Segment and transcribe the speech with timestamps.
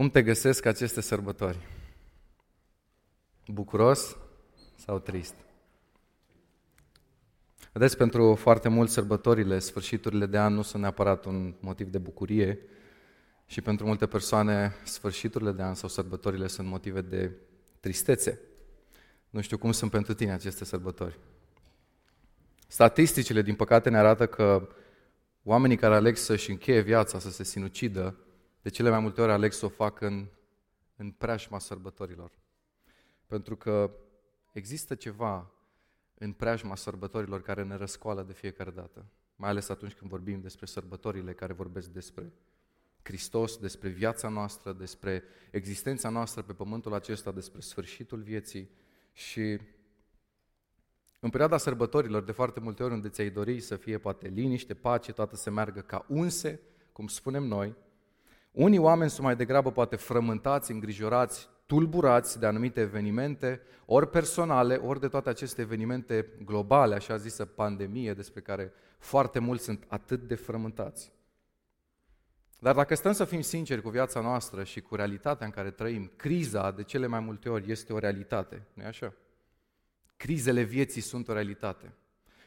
[0.00, 1.58] Cum te găsesc aceste sărbători?
[3.46, 4.16] Bucuros
[4.76, 5.34] sau trist?
[7.72, 12.58] Vedeți, pentru foarte mulți sărbătorile, sfârșiturile de an nu sunt neapărat un motiv de bucurie
[13.46, 17.32] și pentru multe persoane sfârșiturile de an sau sărbătorile sunt motive de
[17.80, 18.40] tristețe.
[19.30, 21.18] Nu știu cum sunt pentru tine aceste sărbători.
[22.66, 24.68] Statisticile, din păcate, ne arată că
[25.42, 28.14] oamenii care aleg să-și încheie viața, să se sinucidă,
[28.62, 30.28] de cele mai multe ori aleg să o facă în,
[30.96, 32.30] în preajma sărbătorilor.
[33.26, 33.90] Pentru că
[34.52, 35.50] există ceva
[36.14, 39.06] în preajma sărbătorilor care ne răscoală de fiecare dată.
[39.36, 42.32] Mai ales atunci când vorbim despre sărbătorile care vorbesc despre
[43.02, 48.70] Hristos, despre viața noastră, despre existența noastră pe pământul acesta, despre sfârșitul vieții
[49.12, 49.60] și
[51.20, 55.12] în perioada sărbătorilor, de foarte multe ori unde ți-ai dori să fie poate liniște, pace,
[55.12, 56.60] toată să meargă ca unse,
[56.92, 57.76] cum spunem noi,
[58.50, 65.00] unii oameni sunt mai degrabă poate frământați, îngrijorați, tulburați de anumite evenimente, ori personale, ori
[65.00, 70.34] de toate aceste evenimente globale, așa zisă pandemie, despre care foarte mulți sunt atât de
[70.34, 71.12] frământați.
[72.58, 76.10] Dar dacă stăm să fim sinceri cu viața noastră și cu realitatea în care trăim,
[76.16, 79.14] criza de cele mai multe ori este o realitate, nu-i așa?
[80.16, 81.92] Crizele vieții sunt o realitate.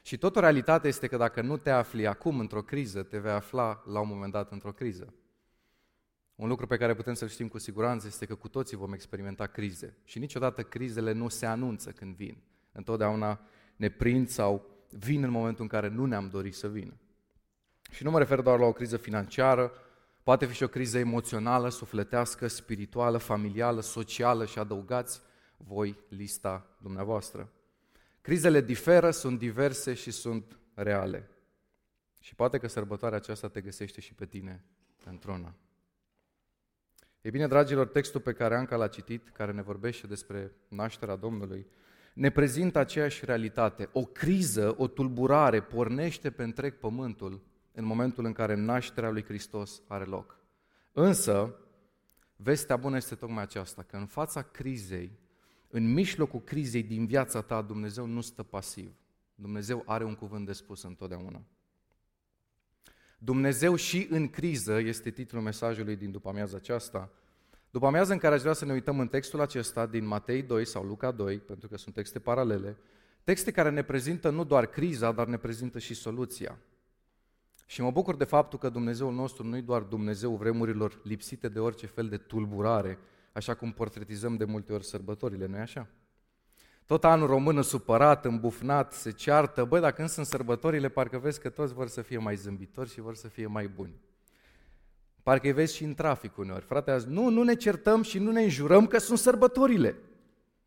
[0.02, 3.32] Și tot o realitate este că dacă nu te afli acum într-o criză, te vei
[3.32, 5.14] afla la un moment dat într-o criză.
[6.36, 9.46] Un lucru pe care putem să-l știm cu siguranță este că cu toții vom experimenta
[9.46, 9.98] crize.
[10.04, 12.38] Și niciodată crizele nu se anunță când vin.
[12.72, 13.42] Întotdeauna
[13.76, 16.94] ne prind sau vin în momentul în care nu ne-am dorit să vină.
[17.92, 19.72] Și nu mă refer doar la o criză financiară,
[20.24, 25.22] poate fi și o criză emoțională, sufletească, spirituală, familială, socială și adăugați
[25.58, 27.52] voi lista dumneavoastră.
[28.22, 31.30] Crizele diferă, sunt diverse și sunt reale.
[32.22, 34.64] Și poate că sărbătoarea aceasta te găsește și pe tine
[35.06, 35.56] într-una.
[37.24, 41.66] Ei bine, dragilor, textul pe care Anca l-a citit, care ne vorbește despre nașterea Domnului,
[42.14, 43.90] ne prezintă aceeași realitate.
[43.92, 49.82] O criză, o tulburare pornește pe întreg pământul în momentul în care nașterea lui Hristos
[49.88, 50.40] are loc.
[50.92, 51.56] Însă,
[52.36, 55.20] vestea bună este tocmai aceasta, că în fața crizei,
[55.70, 58.94] în mijlocul crizei din viața ta, Dumnezeu nu stă pasiv.
[59.36, 61.42] Dumnezeu are un cuvânt de spus întotdeauna.
[63.18, 67.12] Dumnezeu și în criză este titlul mesajului din după amiaza aceasta.
[67.74, 70.66] După amiază în care aș vrea să ne uităm în textul acesta din Matei 2
[70.66, 72.78] sau Luca 2, pentru că sunt texte paralele,
[73.24, 76.58] texte care ne prezintă nu doar criza, dar ne prezintă și soluția.
[77.66, 81.60] Și mă bucur de faptul că Dumnezeul nostru nu e doar Dumnezeu vremurilor lipsite de
[81.60, 83.00] orice fel de tulburare,
[83.32, 85.88] așa cum portretizăm de multe ori sărbătorile, nu-i așa?
[86.86, 89.66] Tot anul român supărat, îmbufnat, se ceartă.
[89.66, 93.02] Băi, dacă când sunt sărbătorile, parcă vezi că toți vor să fie mai zâmbitori și
[93.02, 93.94] vor să fie mai buni.
[95.24, 96.66] Parcă îi vezi și în trafic uneori.
[96.66, 99.96] Frate, azi, nu, nu ne certăm și nu ne înjurăm că sunt sărbătorile.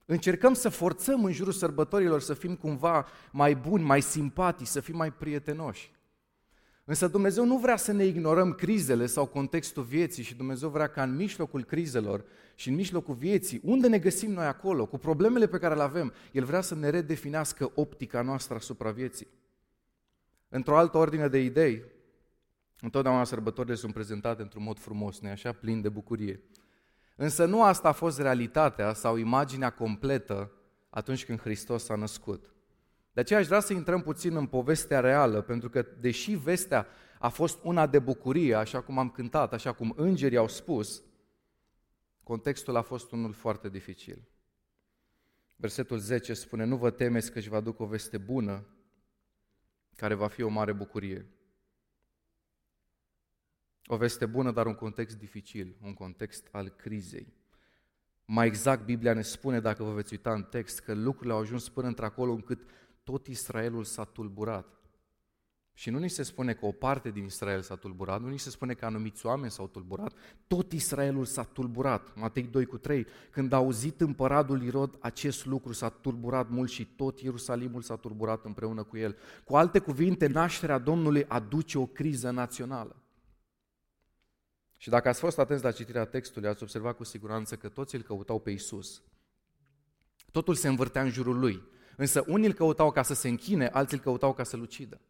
[0.04, 4.96] Încercăm să forțăm în jurul sărbătorilor să fim cumva mai buni, mai simpatici, să fim
[4.96, 5.94] mai prietenoși.
[6.84, 11.02] Însă Dumnezeu nu vrea să ne ignorăm crizele sau contextul vieții și Dumnezeu vrea ca
[11.02, 12.24] în mijlocul crizelor
[12.54, 16.12] și în mijlocul vieții, unde ne găsim noi acolo, cu problemele pe care le avem,
[16.32, 19.26] El vrea să ne redefinească optica noastră asupra vieții.
[20.48, 21.82] Într-o altă ordine de idei,
[22.81, 26.42] întotdeauna sărbătorile sunt prezentate într-un mod frumos, nu așa, plin de bucurie.
[27.16, 30.53] Însă nu asta a fost realitatea sau imaginea completă
[30.91, 32.54] atunci când Hristos s-a născut.
[33.12, 36.86] De aceea aș vrea să intrăm puțin în povestea reală, pentru că deși vestea
[37.19, 41.03] a fost una de bucurie, așa cum am cântat, așa cum îngerii au spus,
[42.22, 44.28] contextul a fost unul foarte dificil.
[45.56, 48.66] Versetul 10 spune, nu vă temeți că își va duc o veste bună,
[49.97, 51.26] care va fi o mare bucurie.
[53.86, 57.34] O veste bună, dar un context dificil, un context al crizei.
[58.24, 61.69] Mai exact, Biblia ne spune, dacă vă veți uita în text, că lucrurile au ajuns
[61.69, 62.60] până într-acolo încât
[63.02, 64.76] tot Israelul s-a tulburat.
[65.78, 68.50] Și nu ni se spune că o parte din Israel s-a tulburat, nu ni se
[68.50, 70.12] spune că anumiți oameni s-au tulburat,
[70.47, 72.14] tot Israelul s-a tulburat.
[72.14, 76.84] Matei 2 cu 3, când a auzit împăratul Irod acest lucru, s-a tulburat mult și
[76.84, 79.16] tot Ierusalimul s-a tulburat împreună cu el.
[79.44, 82.97] Cu alte cuvinte, nașterea Domnului aduce o criză națională.
[84.76, 88.02] Și dacă ați fost atenți la citirea textului, ați observat cu siguranță că toți îl
[88.02, 89.02] căutau pe Isus.
[90.32, 91.62] Totul se învârtea în jurul lui.
[91.96, 95.00] Însă unii îl căutau ca să se închine, alții îl căutau ca să-l ucidă.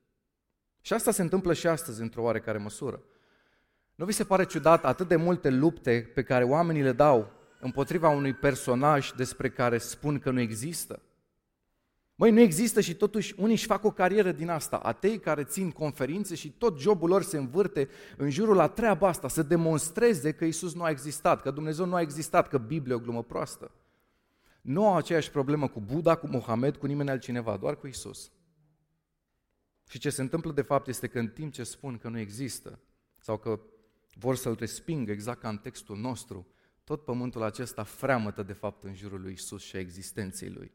[0.81, 3.03] Și asta se întâmplă și astăzi într-o oarecare măsură.
[3.95, 8.09] Nu vi se pare ciudat atât de multe lupte pe care oamenii le dau împotriva
[8.09, 11.03] unui personaj despre care spun că nu există?
[12.19, 14.77] Măi, nu există și totuși unii își fac o carieră din asta.
[14.77, 19.29] Atei care țin conferințe și tot jobul lor se învârte în jurul la treaba asta,
[19.29, 22.99] să demonstreze că Isus nu a existat, că Dumnezeu nu a existat, că Biblia e
[22.99, 23.71] o glumă proastă.
[24.61, 28.31] Nu au aceeași problemă cu Buddha, cu Mohamed, cu nimeni altcineva, doar cu Isus.
[29.89, 32.79] Și ce se întâmplă de fapt este că în timp ce spun că nu există,
[33.19, 33.61] sau că
[34.15, 36.47] vor să-L respingă, exact ca în textul nostru,
[36.85, 40.73] tot pământul acesta freamătă de fapt în jurul lui Isus și a existenței Lui.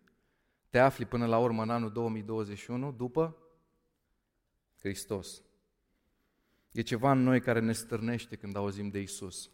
[0.72, 3.38] Te afli până la urmă în anul 2021 după
[4.80, 5.42] Hristos.
[6.72, 9.52] E ceva în noi care ne stârnește când auzim de Isus.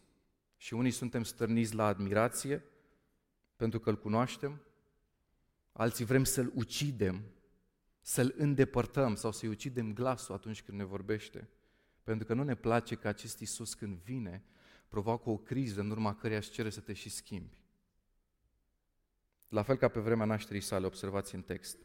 [0.56, 2.64] Și unii suntem stârniți la admirație
[3.56, 4.62] pentru că îl cunoaștem,
[5.72, 7.22] alții vrem să-l ucidem,
[8.00, 11.48] să-l îndepărtăm sau să-i ucidem glasul atunci când ne vorbește.
[12.02, 14.44] Pentru că nu ne place că acest Isus când vine
[14.88, 17.56] provoacă o criză în urma căreia își cere să te și schimbi.
[19.48, 21.78] La fel ca pe vremea nașterii sale, observați în text.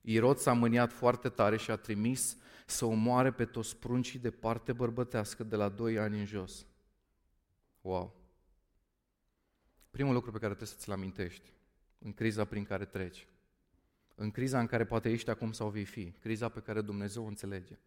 [0.00, 2.36] Irod s-a mâniat foarte tare și a trimis
[2.66, 6.66] să omoare pe toți pruncii de parte bărbătească de la doi ani în jos.
[7.80, 8.24] Wow!
[9.90, 11.52] Primul lucru pe care trebuie să ți-l amintești
[11.98, 13.26] în criza prin care treci,
[14.14, 17.26] în criza în care poate ești acum sau vei fi, criza pe care Dumnezeu o
[17.26, 17.78] înțelege,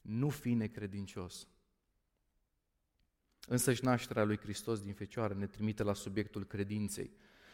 [0.00, 1.48] nu fi necredincios.
[3.46, 7.10] Însă și nașterea lui Hristos din Fecioară ne trimite la subiectul credinței.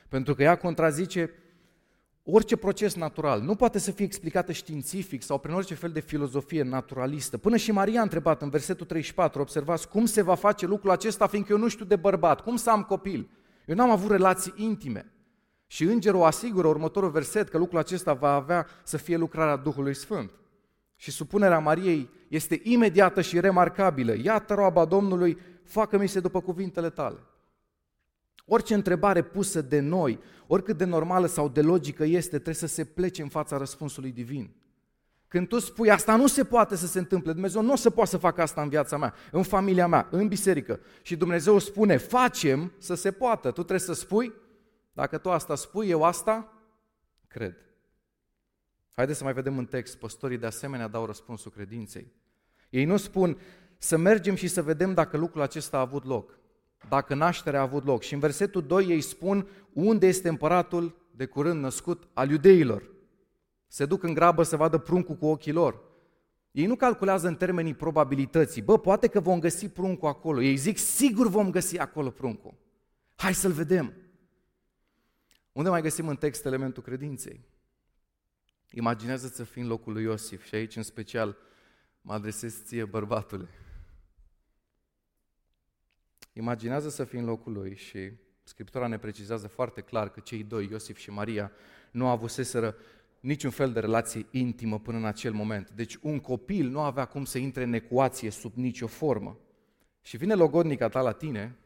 [0.08, 1.30] Pentru că ea contrazice
[2.28, 3.40] orice proces natural.
[3.40, 7.38] Nu poate să fie explicată științific sau prin orice fel de filozofie naturalistă.
[7.38, 11.26] Până și Maria a întrebat în versetul 34, observați, cum se va face lucrul acesta
[11.26, 13.28] fiindcă eu nu știu de bărbat, cum să am copil?
[13.66, 15.10] Eu n-am avut relații intime.
[15.66, 20.30] Și îngerul asigură următorul verset că lucrul acesta va avea să fie lucrarea Duhului Sfânt.
[20.96, 24.14] Și supunerea Mariei este imediată și remarcabilă.
[24.22, 27.18] Iată roaba Domnului, facă-mi se după cuvintele tale.
[28.48, 32.84] Orice întrebare pusă de noi, oricât de normală sau de logică este, trebuie să se
[32.84, 34.54] plece în fața răspunsului divin.
[35.28, 38.10] Când tu spui asta nu se poate să se întâmple, Dumnezeu nu o să poată
[38.10, 40.80] să facă asta în viața mea, în familia mea, în biserică.
[41.02, 43.48] Și Dumnezeu spune, facem să se poată.
[43.48, 44.32] Tu trebuie să spui,
[44.92, 46.52] dacă tu asta spui, eu asta
[47.28, 47.56] cred.
[48.92, 52.12] Haideți să mai vedem în text, păstorii de asemenea dau răspunsul credinței.
[52.70, 53.38] Ei nu spun
[53.78, 56.35] să mergem și să vedem dacă lucrul acesta a avut loc,
[56.88, 58.02] dacă nașterea a avut loc.
[58.02, 62.90] Și în versetul 2 ei spun unde este împăratul de curând născut al iudeilor.
[63.66, 65.80] Se duc în grabă să vadă pruncul cu ochii lor.
[66.50, 68.62] Ei nu calculează în termenii probabilității.
[68.62, 70.42] Bă, poate că vom găsi pruncul acolo.
[70.42, 72.54] Ei zic, sigur vom găsi acolo pruncul.
[73.14, 73.92] Hai să-l vedem.
[75.52, 77.44] Unde mai găsim în text elementul credinței?
[78.70, 81.36] Imaginează-ți să fii în locul lui Iosif și aici în special
[82.00, 83.48] mă adresez ție, bărbatule.
[86.38, 88.12] Imaginează să fii în locul lui și
[88.42, 91.52] Scriptura ne precizează foarte clar că cei doi, Iosif și Maria,
[91.90, 92.76] nu avuseseră
[93.20, 95.70] niciun fel de relație intimă până în acel moment.
[95.70, 99.38] Deci un copil nu avea cum să intre în ecuație sub nicio formă.
[100.02, 101.56] Și vine logodnica ta la tine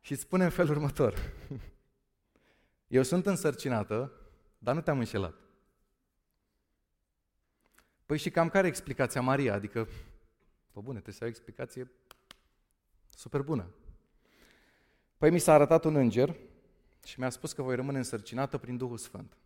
[0.00, 1.32] și îți spune în felul următor.
[2.98, 4.12] Eu sunt însărcinată,
[4.58, 5.34] dar nu te-am înșelat.
[8.06, 9.54] Păi și cam care e explicația Maria?
[9.54, 9.88] Adică,
[10.72, 11.90] pe bune, trebuie să ai o explicație
[13.18, 13.74] super bună.
[15.16, 16.36] Păi mi s-a arătat un înger
[17.04, 19.36] și mi-a spus că voi rămâne însărcinată prin Duhul Sfânt.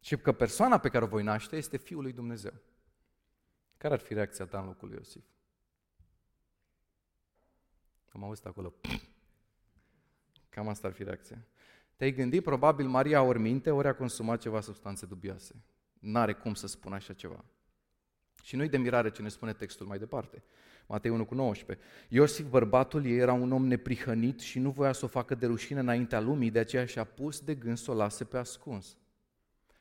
[0.00, 2.52] Și că persoana pe care o voi naște este Fiul lui Dumnezeu.
[3.76, 5.24] Care ar fi reacția ta în locul lui Iosif?
[8.08, 8.74] Am auzit acolo.
[10.48, 11.46] Cam asta ar fi reacția.
[11.96, 15.62] Te-ai gândit, probabil Maria ori minte, ori a consumat ceva substanțe dubioase.
[15.98, 17.44] N-are cum să spună așa ceva.
[18.42, 20.42] Și nu-i de mirare ce ne spune textul mai departe.
[20.90, 21.86] Matei 1 cu 19.
[22.08, 25.80] Iosif, bărbatul ei, era un om neprihănit și nu voia să o facă de rușine
[25.80, 28.96] înaintea lumii, de aceea și-a pus de gând să o lase pe ascuns.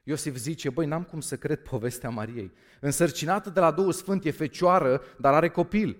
[0.04, 2.51] Iosif zice, băi, n-am cum să cred povestea Mariei.
[2.80, 5.98] Însărcinată de la Duhul Sfânt, e fecioară, dar are copil.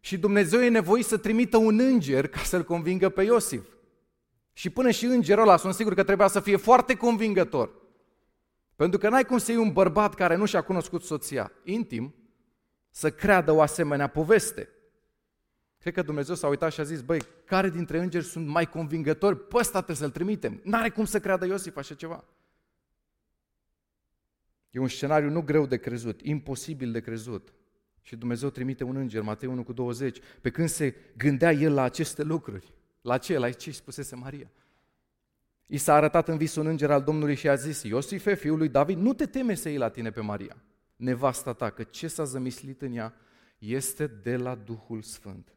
[0.00, 3.68] Și Dumnezeu e nevoit să trimită un înger ca să-l convingă pe Iosif.
[4.52, 7.70] Și până și îngerul ăla sunt sigur că trebuia să fie foarte convingător.
[8.76, 12.14] Pentru că n-ai cum să iei un bărbat care nu și-a cunoscut soția intim
[12.94, 14.68] să creadă o asemenea poveste.
[15.78, 19.38] Cred că Dumnezeu s-a uitat și a zis, băi, care dintre îngeri sunt mai convingători?
[19.38, 20.60] Pe ăsta trebuie să-l trimitem.
[20.64, 22.24] N-are cum să creadă Iosif așa ceva.
[24.70, 27.52] E un scenariu nu greu de crezut, imposibil de crezut.
[28.02, 31.82] Și Dumnezeu trimite un înger, Matei 1 cu 20, pe când se gândea el la
[31.82, 32.74] aceste lucruri.
[33.00, 33.38] La ce?
[33.38, 34.50] La ce spusese Maria.
[35.66, 38.68] I s-a arătat în vis un înger al Domnului și a zis, Iosife, fiul lui
[38.68, 40.56] David, nu te teme să iei la tine pe Maria,
[41.04, 43.14] nevasta ta, că ce s-a zămislit în ea
[43.58, 45.54] este de la Duhul Sfânt.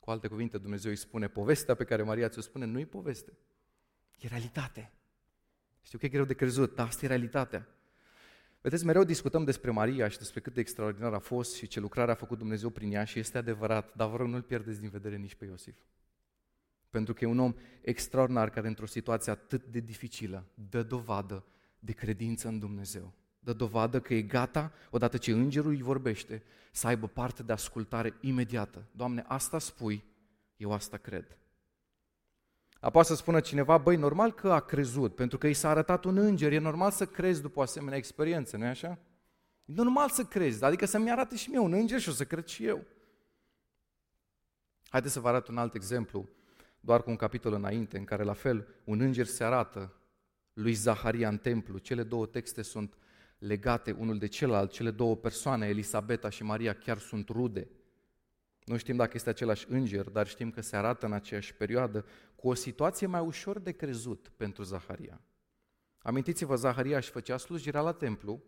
[0.00, 3.32] Cu alte cuvinte, Dumnezeu îi spune, povestea pe care Maria ți-o spune nu e poveste,
[4.18, 4.92] e realitate.
[5.82, 7.68] Știu că e greu de crezut, dar asta e realitatea.
[8.60, 12.10] Vedeți, mereu discutăm despre Maria și despre cât de extraordinar a fost și ce lucrare
[12.10, 15.16] a făcut Dumnezeu prin ea și este adevărat, dar vă rog nu-l pierdeți din vedere
[15.16, 15.76] nici pe Iosif.
[16.90, 21.44] Pentru că e un om extraordinar care într-o situație atât de dificilă dă dovadă
[21.78, 23.14] de credință în Dumnezeu.
[23.46, 28.14] Dă dovadă că e gata, odată ce îngerul îi vorbește, să aibă parte de ascultare
[28.20, 28.84] imediată.
[28.90, 30.04] Doamne, asta spui,
[30.56, 31.36] eu asta cred.
[32.80, 36.16] Apoi să spună cineva, băi, normal că a crezut, pentru că i s-a arătat un
[36.16, 38.98] înger, e normal să crezi după o asemenea experiență, nu-i așa?
[39.64, 42.46] E normal să crezi, adică să-mi arate și mie un înger și o să cred
[42.46, 42.84] și eu.
[44.88, 46.28] Haideți să vă arăt un alt exemplu,
[46.80, 49.92] doar cu un capitol înainte, în care la fel un înger se arată
[50.52, 51.78] lui Zaharia în templu.
[51.78, 52.96] Cele două texte sunt
[53.38, 57.68] legate unul de celălalt, cele două persoane, Elisabeta și Maria, chiar sunt rude.
[58.64, 62.04] Nu știm dacă este același înger, dar știm că se arată în aceeași perioadă
[62.36, 65.20] cu o situație mai ușor de crezut pentru Zaharia.
[65.98, 68.42] Amintiți-vă, Zaharia își făcea slujirea la templu.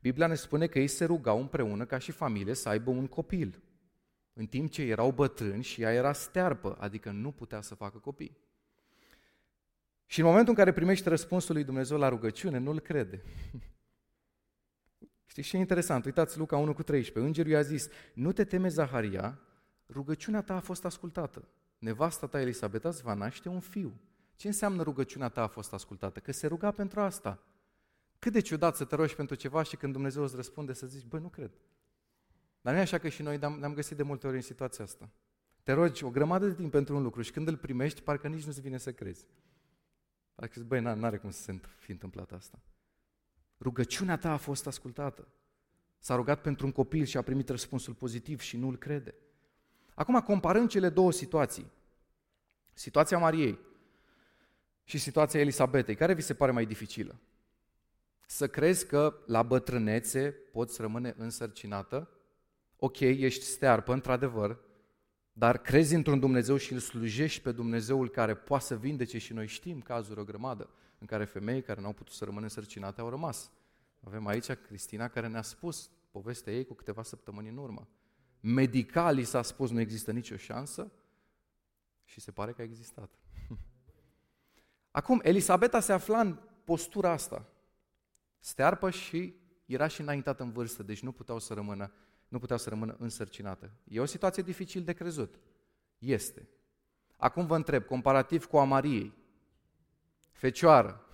[0.00, 3.62] Biblia ne spune că ei se rugau împreună ca și familie să aibă un copil.
[4.32, 8.36] În timp ce erau bătrâni și ea era stearpă, adică nu putea să facă copii.
[10.06, 13.22] Și în momentul în care primește răspunsul lui Dumnezeu la rugăciune, nu-l crede.
[15.32, 16.04] Știți ce e interesant?
[16.04, 17.26] Uitați Luca 1 cu 13.
[17.26, 19.38] Îngerul i-a zis, nu te teme, Zaharia,
[19.88, 21.48] rugăciunea ta a fost ascultată.
[21.78, 24.00] Nevasta ta, Elisabeta, îți va naște un fiu.
[24.36, 26.20] Ce înseamnă rugăciunea ta a fost ascultată?
[26.20, 27.42] Că se ruga pentru asta.
[28.18, 31.06] Cât de ciudat să te rogi pentru ceva și când Dumnezeu îți răspunde să zici,
[31.06, 31.50] băi, nu cred.
[32.60, 35.10] Dar nu e așa că și noi ne-am găsit de multe ori în situația asta.
[35.62, 38.44] Te rogi o grămadă de timp pentru un lucru și când îl primești, parcă nici
[38.44, 39.26] nu-ți vine să crezi.
[40.34, 42.58] Parcă zici, băi, n-are cum să se fi întâmplat asta.
[43.62, 45.28] Rugăciunea ta a fost ascultată.
[45.98, 49.14] S-a rugat pentru un copil și a primit răspunsul pozitiv și nu-l crede.
[49.94, 51.70] Acum comparăm cele două situații.
[52.72, 53.58] Situația Mariei
[54.84, 55.94] și situația Elisabetei.
[55.94, 57.20] Care vi se pare mai dificilă?
[58.26, 62.10] Să crezi că la bătrânețe poți rămâne însărcinată?
[62.76, 64.58] Ok, ești stearpă, într-adevăr,
[65.32, 69.46] dar crezi într-un Dumnezeu și îl slujești pe Dumnezeul care poate să vindece și noi
[69.46, 70.70] știm cazuri o grămadă
[71.02, 73.50] în care femei care nu au putut să rămână însărcinate au rămas.
[74.00, 77.88] Avem aici Cristina care ne-a spus povestea ei cu câteva săptămâni în urmă.
[78.40, 80.92] Medical i s-a spus nu există nicio șansă
[82.04, 83.10] și se pare că a existat.
[84.90, 87.48] Acum, Elisabeta se afla în postura asta.
[88.38, 89.34] Stearpă și
[89.66, 91.92] era și înaintată în vârstă, deci nu puteau să rămână,
[92.28, 93.70] nu puteau să rămână însărcinată.
[93.84, 95.38] E o situație dificil de crezut.
[95.98, 96.48] Este.
[97.16, 99.20] Acum vă întreb, comparativ cu a Mariei,
[100.42, 101.06] fecioară,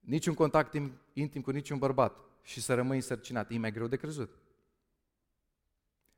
[0.00, 0.74] niciun contact
[1.12, 4.38] intim cu niciun bărbat și să rămâi însărcinat, e mai greu de crezut.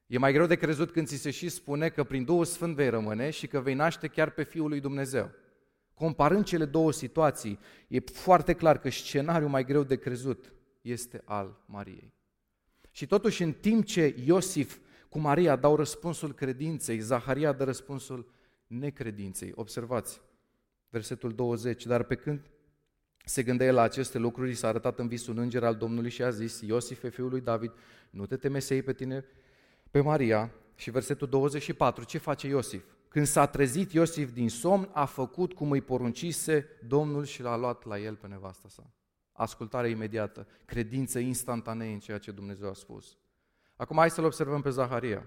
[0.06, 2.88] E mai greu de crezut când ți se și spune că prin Duhul Sfânt vei
[2.88, 5.30] rămâne și că vei naște chiar pe Fiul lui Dumnezeu.
[5.94, 11.62] Comparând cele două situații, e foarte clar că scenariul mai greu de crezut este al
[11.66, 12.12] Mariei.
[12.90, 14.78] Și totuși, în timp ce Iosif
[15.08, 18.32] cu Maria dau răspunsul credinței, Zaharia dă răspunsul
[18.66, 19.52] necredinței.
[19.54, 20.20] Observați,
[20.96, 22.40] versetul 20, dar pe când
[23.24, 26.30] se gândea la aceste lucruri, s-a arătat în vis un înger al Domnului și a
[26.30, 27.72] zis, Iosife, fiul lui David,
[28.10, 29.24] nu te teme să iei pe tine
[29.90, 32.84] pe Maria și versetul 24, ce face Iosif?
[33.08, 37.84] Când s-a trezit Iosif din somn, a făcut cum îi poruncise Domnul și l-a luat
[37.84, 38.90] la el pe nevasta sa.
[39.32, 43.16] Ascultare imediată, credință instantanee în ceea ce Dumnezeu a spus.
[43.76, 45.26] Acum hai să-l observăm pe Zaharia.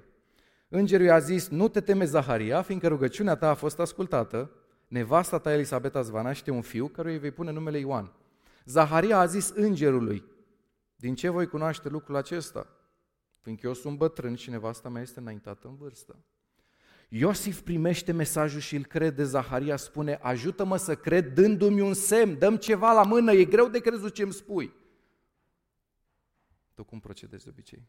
[0.68, 4.52] Îngerul i-a zis, nu te teme Zaharia, fiindcă rugăciunea ta a fost ascultată,
[4.90, 8.14] nevasta ta Elisabeta îți va naște un fiu, căruia îi vei pune numele Ioan.
[8.66, 10.24] Zaharia a zis îngerului,
[10.96, 12.68] din ce voi cunoaște lucrul acesta?
[13.40, 16.24] Fiindcă eu sunt bătrân și nevasta mea este înaintată în vârstă.
[17.10, 22.58] Iosif primește mesajul și îl crede, Zaharia spune, ajută-mă să cred dându-mi un semn, dăm
[22.58, 24.74] ceva la mână, e greu de crezut ce îmi spui.
[26.74, 27.88] Tu cum procedezi de obicei?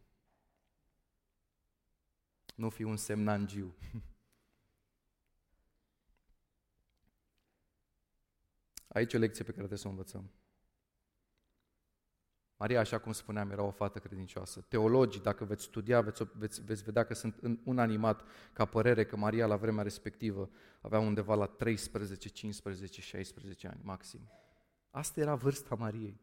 [2.55, 3.75] Nu fi un semnangiu.
[8.93, 10.31] Aici e o lecție pe care trebuie să o învățăm.
[12.57, 14.61] Maria, așa cum spuneam, era o fată credincioasă.
[14.69, 19.17] Teologii, dacă veți studia, veți, veți, veți vedea că sunt în unanimat ca părere că
[19.17, 24.21] Maria la vremea respectivă avea undeva la 13, 15, 16 ani maxim.
[24.91, 26.21] Asta era vârsta Mariei.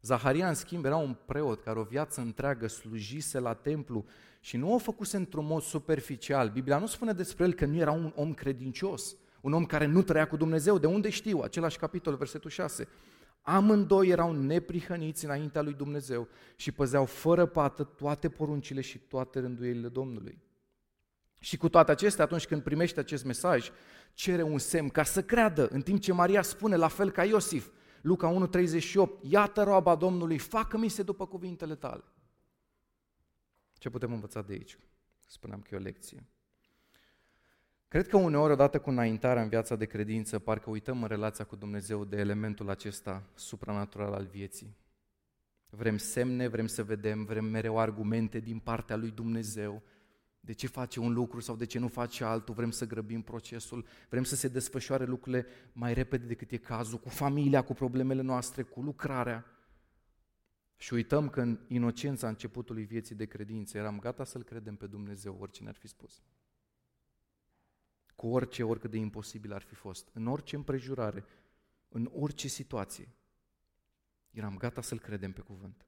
[0.00, 4.04] Zaharia, în schimb, era un preot care o viață întreagă slujise la templu
[4.40, 6.50] și nu o făcuse într-un mod superficial.
[6.50, 10.02] Biblia nu spune despre el că nu era un om credincios, un om care nu
[10.02, 10.78] trăia cu Dumnezeu.
[10.78, 11.40] De unde știu?
[11.40, 12.88] Același capitol, versetul 6.
[13.42, 19.88] Amândoi erau neprihăniți înaintea lui Dumnezeu și păzeau fără pată toate poruncile și toate rânduielile
[19.88, 20.38] Domnului.
[21.38, 23.70] Și cu toate acestea, atunci când primește acest mesaj,
[24.14, 27.70] cere un semn ca să creadă, în timp ce Maria spune, la fel ca Iosif,
[28.00, 32.04] Luca 1,38, iată roaba Domnului, facă-mi se după cuvintele tale.
[33.72, 34.78] Ce putem învăța de aici?
[35.24, 36.26] Spuneam că e o lecție.
[37.90, 41.56] Cred că uneori, odată cu înaintarea în viața de credință, parcă uităm în relația cu
[41.56, 44.76] Dumnezeu de elementul acesta supranatural al vieții.
[45.70, 49.82] Vrem semne, vrem să vedem, vrem mereu argumente din partea lui Dumnezeu,
[50.40, 53.86] de ce face un lucru sau de ce nu face altul, vrem să grăbim procesul,
[54.08, 58.62] vrem să se desfășoare lucrurile mai repede decât e cazul, cu familia, cu problemele noastre,
[58.62, 59.46] cu lucrarea.
[60.76, 65.36] Și uităm că în inocența începutului vieții de credință eram gata să-L credem pe Dumnezeu,
[65.40, 66.22] oricine ar fi spus.
[68.20, 71.24] Cu orice, oricât de imposibil ar fi fost, în orice împrejurare,
[71.88, 73.08] în orice situație,
[74.30, 75.86] eram gata să-L credem pe cuvânt.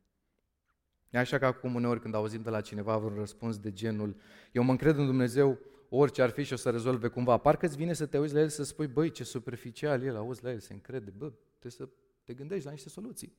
[1.10, 4.20] E așa că acum uneori când auzim de la cineva un răspuns de genul
[4.52, 5.58] eu mă încred în Dumnezeu
[5.88, 8.40] orice ar fi și o să rezolve cumva, parcă îți vine să te uiți la
[8.40, 11.88] el să spui, băi, ce superficial el, auzi la el, se încrede, bă, trebuie să
[12.24, 13.36] te gândești la niște soluții.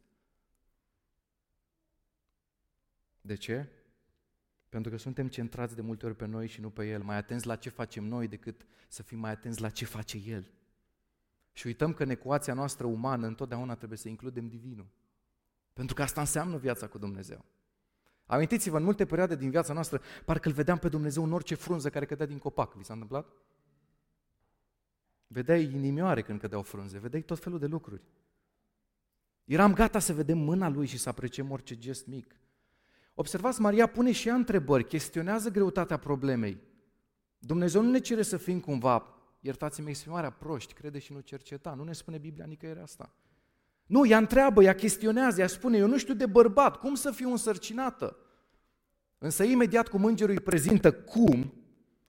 [3.21, 3.69] De ce?
[4.73, 7.47] Pentru că suntem centrați de multe ori pe noi și nu pe El, mai atenți
[7.47, 10.51] la ce facem noi decât să fim mai atenți la ce face El.
[11.51, 14.87] Și uităm că în ecuația noastră umană întotdeauna trebuie să includem divinul.
[15.73, 17.45] Pentru că asta înseamnă viața cu Dumnezeu.
[18.25, 21.89] Amintiți-vă, în multe perioade din viața noastră, parcă îl vedeam pe Dumnezeu în orice frunză
[21.89, 22.75] care cădea din copac.
[22.75, 23.33] Vi s-a întâmplat?
[25.27, 28.01] Vedeai inimioare când cădeau frunze, vedeai tot felul de lucruri.
[29.43, 32.35] Eram gata să vedem mâna Lui și să apreciem orice gest mic.
[33.13, 36.61] Observați, Maria pune și ea întrebări, chestionează greutatea problemei.
[37.37, 41.73] Dumnezeu nu ne cere să fim cumva, iertați-mi exprimarea, proști, crede și nu cerceta.
[41.73, 43.15] Nu ne spune Biblia nicăieri asta.
[43.85, 47.31] Nu, ea întreabă, ea chestionează, ea spune, eu nu știu de bărbat, cum să fiu
[47.31, 48.17] însărcinată?
[49.17, 51.53] Însă imediat cum îngerul îi prezintă cum,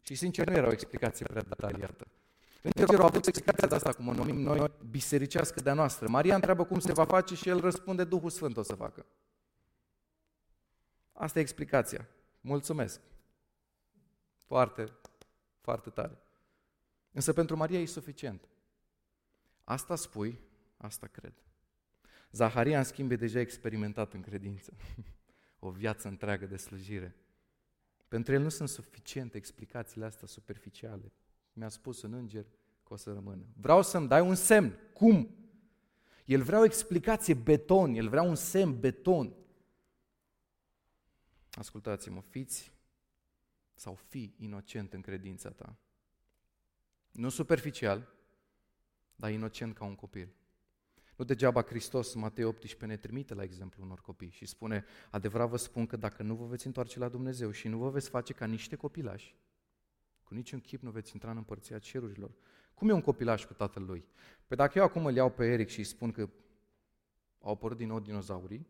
[0.00, 2.06] și sincer nu era o explicație prea detaliată.
[2.62, 6.08] Îngerul a avut explicația asta, cum o numim noi, bisericească de-a noastră.
[6.08, 9.06] Maria întreabă cum se va face și el răspunde, Duhul Sfânt o să facă.
[11.16, 12.08] Asta e explicația.
[12.40, 13.00] Mulțumesc.
[14.36, 14.92] Foarte,
[15.60, 16.18] foarte tare.
[17.12, 18.48] Însă pentru Maria e suficient.
[19.64, 20.40] Asta spui,
[20.76, 21.32] asta cred.
[22.30, 24.72] Zaharia, în schimb, e deja experimentat în credință.
[25.58, 27.16] O viață întreagă de slujire.
[28.08, 31.12] Pentru el nu sunt suficiente explicațiile astea superficiale.
[31.52, 32.44] Mi-a spus un înger
[32.82, 33.42] că o să rămână.
[33.56, 34.78] Vreau să-mi dai un semn.
[34.92, 35.36] Cum?
[36.24, 39.34] El vrea o explicație beton, el vrea un semn beton.
[41.54, 42.72] Ascultați-mă, fiți
[43.74, 45.76] sau fi inocent în credința ta.
[47.10, 48.14] Nu superficial,
[49.16, 50.34] dar inocent ca un copil.
[51.16, 55.56] Nu degeaba Hristos, Matei 18, ne trimite la exemplu unor copii și spune, adevărat vă
[55.56, 58.46] spun că dacă nu vă veți întoarce la Dumnezeu și nu vă veți face ca
[58.46, 59.36] niște copilași,
[60.22, 62.34] cu niciun chip nu veți intra în împărția cerurilor.
[62.74, 64.04] Cum e un copilaș cu tatăl lui?
[64.46, 66.28] Păi dacă eu acum îl iau pe Eric și îi spun că
[67.40, 68.66] au apărut din nou dinozaurii,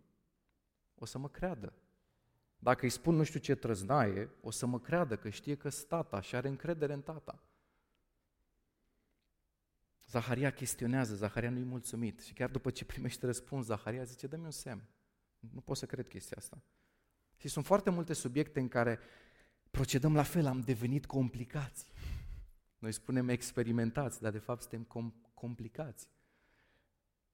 [0.94, 1.73] o să mă creadă.
[2.64, 6.20] Dacă îi spun nu știu ce trăznaie, o să mă creadă că știe că tata
[6.20, 7.42] și are încredere în tata.
[10.07, 14.50] Zaharia chestionează, Zaharia nu-i mulțumit și chiar după ce primește răspuns, Zaharia zice, dă-mi un
[14.50, 14.83] semn.
[15.38, 16.62] Nu pot să cred chestia asta.
[17.37, 18.98] Și sunt foarte multe subiecte în care
[19.70, 21.92] procedăm la fel, am devenit complicați.
[22.79, 26.09] Noi spunem experimentați, dar de fapt suntem com- complicați.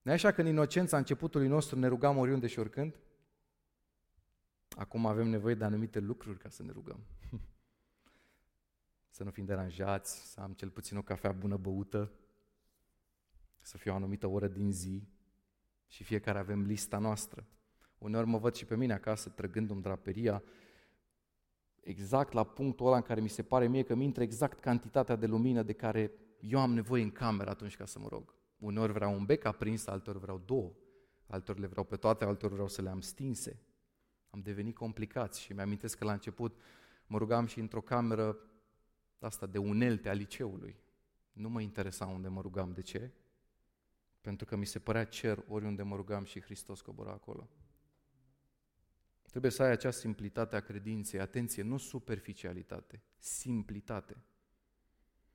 [0.03, 2.95] Nu așa că în inocența începutului nostru ne rugam oriunde și oricând?
[4.77, 7.01] Acum avem nevoie de anumite lucruri ca să ne rugăm.
[9.13, 12.13] Să nu fim deranjați, să am cel puțin o cafea bună băută,
[13.61, 15.09] să fie o anumită oră din zi
[15.87, 17.47] și fiecare avem lista noastră.
[17.99, 20.43] Uneori mă văd și pe mine acasă trăgându-mi draperia
[21.81, 25.17] exact la punctul ăla în care mi se pare mie că mi intră exact cantitatea
[25.17, 28.35] de lumină de care eu am nevoie în cameră atunci ca să mă rog.
[28.59, 30.73] Uneori vreau un bec aprins, altor vreau două,
[31.27, 33.63] altor le vreau pe toate, altor vreau să le am stinse.
[34.31, 36.61] Am devenit complicați și mi-amintesc că la început
[37.07, 38.39] mă rugam și într-o cameră
[39.19, 40.77] asta de unelte a liceului.
[41.33, 42.73] Nu mă interesa unde mă rugam.
[42.73, 43.11] De ce?
[44.21, 47.49] Pentru că mi se părea cer oriunde mă rugam și Hristos cobora acolo.
[49.23, 51.21] Trebuie să ai acea simplitate a credinței.
[51.21, 54.17] Atenție, nu superficialitate, simplitate.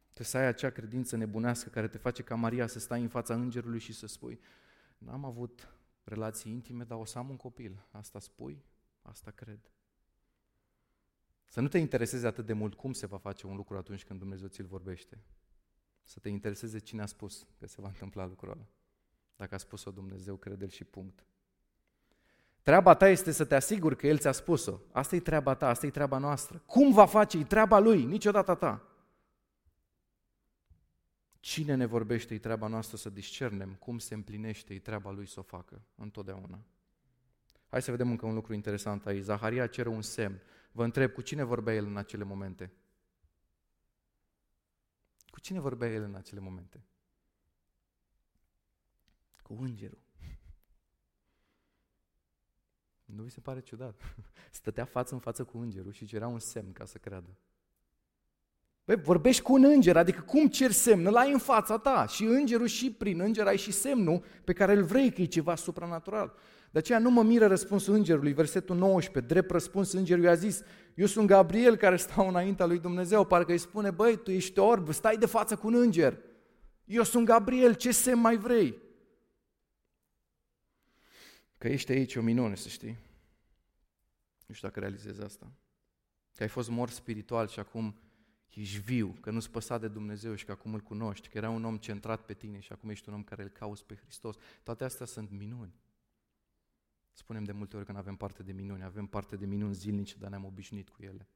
[0.03, 3.33] Trebuie să ai acea credință nebunească care te face ca Maria să stai în fața
[3.33, 4.39] îngerului și să spui
[4.97, 7.87] n-am avut relații intime, dar o să am un copil.
[7.91, 8.63] Asta spui?
[9.05, 9.59] Asta cred.
[11.45, 14.19] Să nu te intereseze atât de mult cum se va face un lucru atunci când
[14.19, 15.23] Dumnezeu ți-l vorbește.
[16.03, 18.67] Să te intereseze cine a spus că se va întâmpla lucrul ăla.
[19.35, 21.25] Dacă a spus-o Dumnezeu, crede-l și punct.
[22.61, 24.79] Treaba ta este să te asiguri că El ți-a spus-o.
[24.91, 26.63] Asta e treaba ta, asta e treaba noastră.
[26.65, 27.37] Cum va face?
[27.37, 28.89] E treaba Lui, niciodată ta.
[31.39, 35.39] Cine ne vorbește, e treaba noastră să discernem, cum se împlinește, e treaba lui să
[35.39, 36.59] o facă, întotdeauna.
[37.75, 39.23] Hai să vedem încă un lucru interesant aici.
[39.23, 40.41] Zaharia cere un semn.
[40.71, 42.71] Vă întreb, cu cine vorbea el în acele momente?
[45.27, 46.83] Cu cine vorbea el în acele momente?
[49.41, 50.03] Cu îngerul.
[53.05, 54.01] Nu vi se pare ciudat?
[54.51, 57.37] Stătea față în față cu îngerul și cerea un semn ca să creadă.
[58.85, 61.05] Băi, vorbești cu un înger, adică cum cer semn?
[61.05, 64.73] Îl ai în fața ta și îngerul și prin înger ai și semnul pe care
[64.73, 66.33] îl vrei că e ceva supranatural.
[66.75, 70.61] De aceea nu mă miră răspunsul îngerului, versetul 19, drept răspuns îngerului a zis,
[70.95, 74.91] eu sunt Gabriel care stau înaintea lui Dumnezeu, parcă îi spune, băi, tu ești orb,
[74.91, 76.17] stai de față cu un înger.
[76.85, 78.77] Eu sunt Gabriel, ce semn mai vrei?
[81.57, 82.97] Că ești aici o minune, să știi.
[84.45, 85.51] Nu știu dacă realizezi asta.
[86.35, 87.95] Că ai fost mort spiritual și acum
[88.53, 91.65] ești viu, că nu-ți păsa de Dumnezeu și că acum îl cunoști, că era un
[91.65, 94.35] om centrat pe tine și acum ești un om care îl cauți pe Hristos.
[94.63, 95.73] Toate astea sunt minuni.
[97.15, 100.17] Spunem de multe ori că nu avem parte de minuni, avem parte de minuni zilnice,
[100.17, 101.27] dar ne-am obișnuit cu ele.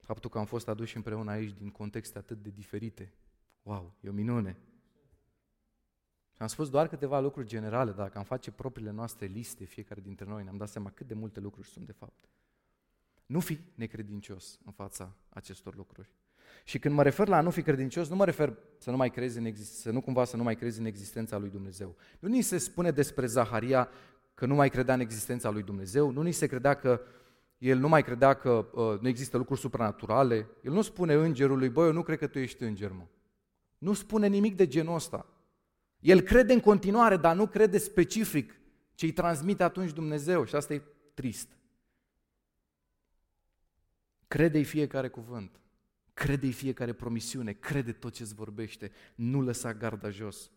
[0.00, 3.12] Faptul că am fost aduși împreună aici din contexte atât de diferite,
[3.62, 4.58] wow, e o minune.
[6.32, 10.24] Și am spus doar câteva lucruri generale, dacă am face propriile noastre liste, fiecare dintre
[10.24, 12.28] noi, ne-am dat seama cât de multe lucruri sunt de fapt.
[13.26, 16.12] Nu fi necredincios în fața acestor lucruri.
[16.64, 19.10] Și când mă refer la a nu fi credincios, nu mă refer să nu mai
[19.10, 21.96] crezi în exist- să nu cumva să nu mai crezi în existența lui Dumnezeu.
[22.18, 23.88] Nu ni se spune despre Zaharia
[24.34, 27.00] că nu mai credea în existența lui Dumnezeu, nu ni se credea că
[27.58, 30.48] el nu mai credea că uh, nu există lucruri supranaturale.
[30.62, 33.06] El nu spune îngerului, băi, eu nu cred că tu ești înger, mă.
[33.78, 35.26] Nu spune nimic de genul ăsta.
[36.00, 38.60] El crede în continuare, dar nu crede specific
[38.94, 40.82] ce îi transmite atunci Dumnezeu și asta e
[41.14, 41.48] trist.
[44.28, 45.60] Crede-i fiecare cuvânt,
[46.12, 50.50] crede-i fiecare promisiune, crede tot ce îți vorbește, nu lăsa garda jos.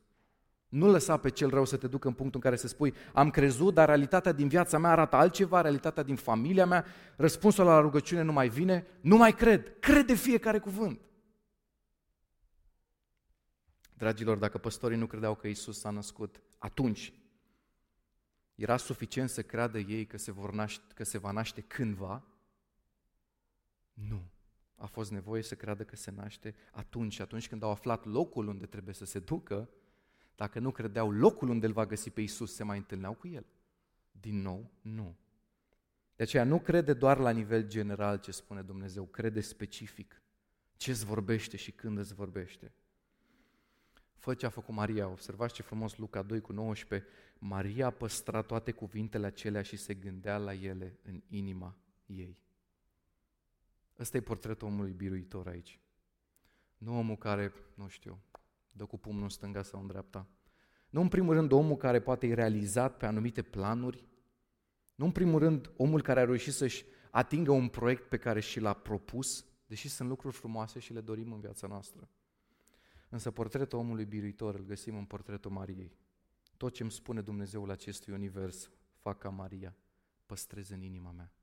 [0.70, 3.30] Nu lăsa pe cel rău să te ducă în punctul în care să spui am
[3.30, 8.22] crezut, dar realitatea din viața mea arată altceva, realitatea din familia mea, răspunsul la rugăciune
[8.22, 9.80] nu mai vine, nu mai cred.
[9.80, 11.00] Crede fiecare cuvânt.
[13.98, 17.13] Dragilor, dacă păstorii nu credeau că Isus s-a născut, atunci
[18.56, 22.24] era suficient să creadă ei că se, vor naște, că se va naște cândva?
[23.94, 24.24] Nu.
[24.76, 28.66] A fost nevoie să creadă că se naște atunci, atunci când au aflat locul unde
[28.66, 29.70] trebuie să se ducă,
[30.36, 33.46] dacă nu credeau locul unde îl va găsi pe Isus, se mai întâlneau cu el.
[34.12, 35.16] Din nou, nu.
[36.16, 40.22] De aceea nu crede doar la nivel general ce spune Dumnezeu, crede specific
[40.78, 42.72] ce îți vorbește și când îți vorbește.
[44.16, 45.08] Fă ce a făcut Maria.
[45.08, 47.10] Observați ce frumos Luca 2 cu 19.
[47.40, 52.38] Maria păstra toate cuvintele acelea și se gândea la ele în inima ei.
[53.99, 55.79] Ăsta e portretul omului biruitor aici.
[56.77, 58.21] Nu omul care, nu știu,
[58.71, 60.27] dă cu pumnul în stânga sau în dreapta.
[60.89, 64.08] Nu în primul rând omul care poate e realizat pe anumite planuri.
[64.95, 68.60] Nu în primul rând omul care a reușit să-și atingă un proiect pe care și
[68.60, 72.10] l-a propus, deși sunt lucruri frumoase și le dorim în viața noastră.
[73.10, 75.97] Însă portretul omului biruitor îl găsim în portretul Mariei.
[76.58, 79.75] Tot ce îmi spune Dumnezeul acestui univers, fac ca Maria,
[80.25, 81.35] păstrez în inima mea.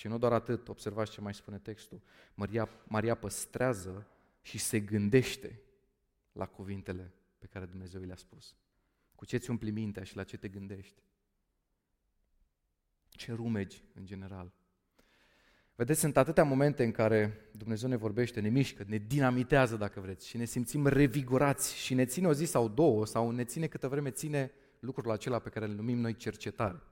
[0.00, 2.00] Și nu doar atât, observați ce mai spune textul.
[2.34, 4.06] Maria, Maria păstrează
[4.40, 5.60] și se gândește
[6.32, 8.56] la cuvintele pe care Dumnezeu le-a spus.
[9.14, 11.02] Cu ce ți umpli mintea și la ce te gândești?
[13.08, 14.52] Ce rumegi, în general?
[15.74, 20.28] Vedeți, sunt atâtea momente în care Dumnezeu ne vorbește, ne mișcă, ne dinamitează, dacă vreți,
[20.28, 23.88] și ne simțim revigorați și ne ține o zi sau două, sau ne ține câtă
[23.88, 26.82] vreme ține lucrul acela pe care îl numim noi cercetare.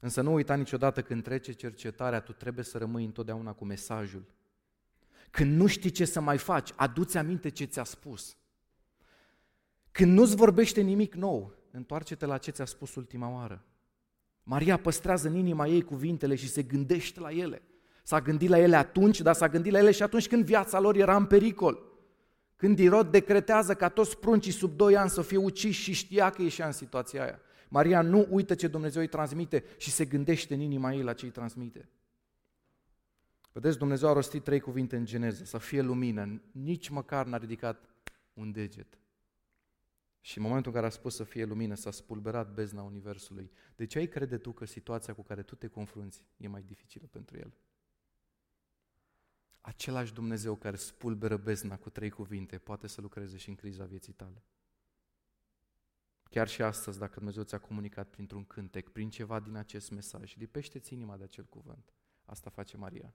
[0.00, 4.24] Însă nu uita niciodată când trece cercetarea, tu trebuie să rămâi întotdeauna cu mesajul.
[5.30, 8.36] Când nu știi ce să mai faci, aduți aminte ce ți-a spus.
[9.90, 13.64] Când nu-ți vorbește nimic nou, întoarce-te la ce ți-a spus ultima oară.
[14.42, 17.62] Maria păstrează în inima ei cuvintele și se gândește la ele.
[18.02, 20.96] S-a gândit la ele atunci, dar s-a gândit la ele și atunci când viața lor
[20.96, 21.82] era în pericol.
[22.56, 26.42] Când Irod decretează ca toți pruncii sub doi ani să fie uciși și știa că
[26.42, 27.40] ieșea în situația aia.
[27.68, 31.24] Maria nu uită ce Dumnezeu îi transmite și se gândește în inima ei la ce
[31.24, 31.88] îi transmite.
[33.52, 37.88] Vedeți, Dumnezeu a rostit trei cuvinte în Geneză, să fie lumină, nici măcar n-a ridicat
[38.32, 38.98] un deget.
[40.20, 43.50] Și în momentul în care a spus să fie lumină, s-a spulberat bezna Universului.
[43.76, 47.06] De ce ai crede tu că situația cu care tu te confrunți e mai dificilă
[47.10, 47.54] pentru El?
[49.60, 54.12] Același Dumnezeu care spulberă bezna cu trei cuvinte poate să lucreze și în criza vieții
[54.12, 54.42] tale.
[56.28, 60.92] Chiar și astăzi, dacă Dumnezeu ți-a comunicat printr-un cântec, prin ceva din acest mesaj, lipește-ți
[60.92, 61.92] inima de acel cuvânt.
[62.24, 63.14] Asta face Maria.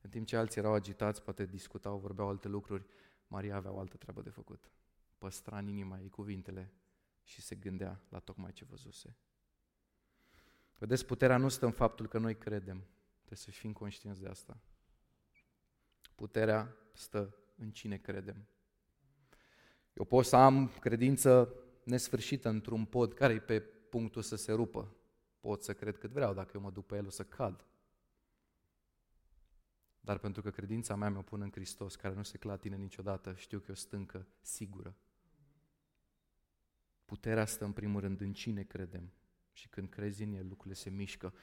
[0.00, 2.86] În timp ce alții erau agitați, poate discutau, vorbeau alte lucruri,
[3.26, 4.70] Maria avea o altă treabă de făcut.
[5.18, 6.72] Păstra în inima ei cuvintele
[7.22, 9.16] și se gândea la tocmai ce văzuse.
[10.78, 12.84] Vedeți, puterea nu stă în faptul că noi credem.
[13.16, 14.58] Trebuie să fim conștienți de asta.
[16.14, 18.46] Puterea stă în cine credem.
[19.92, 24.96] Eu pot să am credință nesfârșită într-un pod care e pe punctul să se rupă.
[25.40, 27.66] Pot să cred cât vreau, dacă eu mă duc pe el o să cad.
[30.00, 33.58] Dar pentru că credința mea mi-o pun în Hristos, care nu se clatine niciodată, știu
[33.58, 34.94] că e o stâncă sigură.
[37.04, 39.12] Puterea stă în primul rând în cine credem.
[39.52, 41.34] Și când crezi în El, lucrurile se mișcă.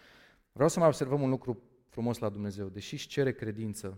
[0.51, 2.69] Vreau să mai observăm un lucru frumos la Dumnezeu.
[2.69, 3.97] Deși își cere credință,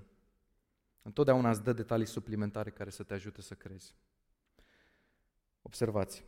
[1.01, 3.95] întotdeauna îți dă detalii suplimentare care să te ajute să crezi.
[5.61, 6.25] Observați.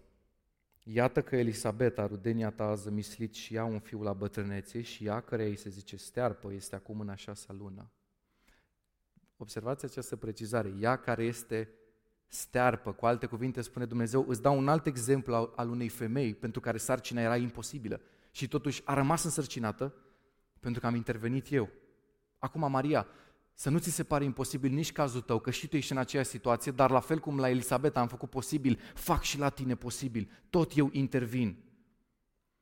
[0.87, 5.19] Iată că Elisabeta, rudenia ta, a zămislit și ea un fiu la bătrânețe și ea,
[5.19, 7.91] care îi se zice stearpă, este acum în a șasea lună.
[9.37, 10.73] Observați această precizare.
[10.79, 11.69] Ea care este
[12.27, 16.59] stearpă, cu alte cuvinte spune Dumnezeu, îți dau un alt exemplu al unei femei pentru
[16.59, 19.93] care sarcina era imposibilă și totuși a rămas însărcinată
[20.59, 21.69] pentru că am intervenit eu.
[22.39, 23.07] Acum, Maria,
[23.57, 26.29] să nu ți se pare imposibil nici cazul tău, că și tu ești în aceeași
[26.29, 30.29] situație, dar la fel cum la Elisabeta am făcut posibil, fac și la tine posibil.
[30.49, 31.63] Tot eu intervin.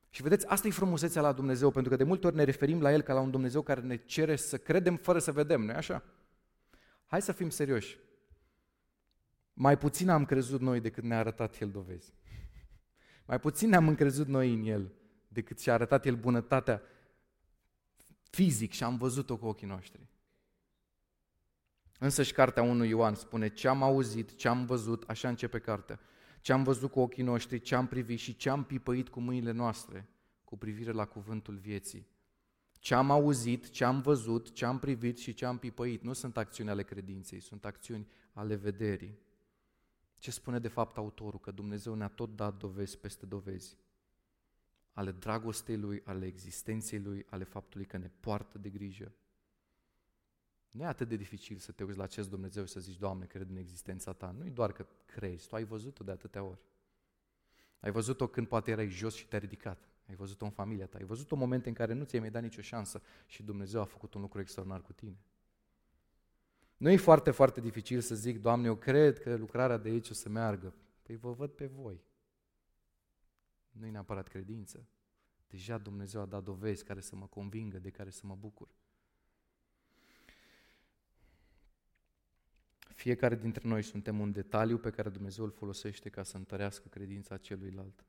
[0.09, 2.93] Și vedeți, asta e frumusețea la Dumnezeu, pentru că de multe ori ne referim la
[2.93, 6.03] El ca la un Dumnezeu care ne cere să credem fără să vedem, nu-i așa?
[7.05, 7.97] Hai să fim serioși.
[9.53, 12.13] Mai puțin am crezut noi decât ne-a arătat El dovezi.
[13.25, 14.91] Mai puțin ne-am încrezut noi în El
[15.27, 16.81] decât și-a arătat El bunătatea
[18.29, 20.07] fizic și am văzut-o cu ochii noștri.
[22.03, 25.99] Însă și cartea 1 Ioan spune ce am auzit, ce am văzut, așa începe cartea.
[26.41, 29.51] Ce am văzut cu ochii noștri, ce am privit și ce am pipăit cu mâinile
[29.51, 30.09] noastre
[30.43, 32.07] cu privire la cuvântul vieții.
[32.79, 36.37] Ce am auzit, ce am văzut, ce am privit și ce am pipăit nu sunt
[36.37, 39.19] acțiuni ale credinței, sunt acțiuni ale vederii.
[40.17, 41.39] Ce spune de fapt autorul?
[41.39, 43.77] Că Dumnezeu ne-a tot dat dovezi peste dovezi
[44.93, 49.11] ale dragostei Lui, ale existenței Lui, ale faptului că ne poartă de grijă.
[50.73, 53.25] Nu e atât de dificil să te uiți la acest Dumnezeu și să zici, Doamne,
[53.25, 54.35] cred în existența Ta.
[54.37, 56.61] Nu e doar că crezi, tu ai văzut-o de atâtea ori.
[57.79, 59.89] Ai văzut-o când poate erai jos și te-ai ridicat.
[60.07, 60.97] Ai văzut-o în familia ta.
[60.97, 64.13] Ai văzut-o momente în care nu ți-ai mai dat nicio șansă și Dumnezeu a făcut
[64.13, 65.17] un lucru extraordinar cu tine.
[66.77, 70.13] Nu e foarte, foarte dificil să zic, Doamne, eu cred că lucrarea de aici o
[70.13, 70.73] să meargă.
[71.01, 72.03] Păi vă văd pe voi.
[73.71, 74.87] Nu e neapărat credință.
[75.47, 78.75] Deja Dumnezeu a dat dovezi care să mă convingă, de care să mă bucur.
[83.03, 87.37] Fiecare dintre noi suntem un detaliu pe care Dumnezeu îl folosește ca să întărească credința
[87.37, 88.05] celuilalt.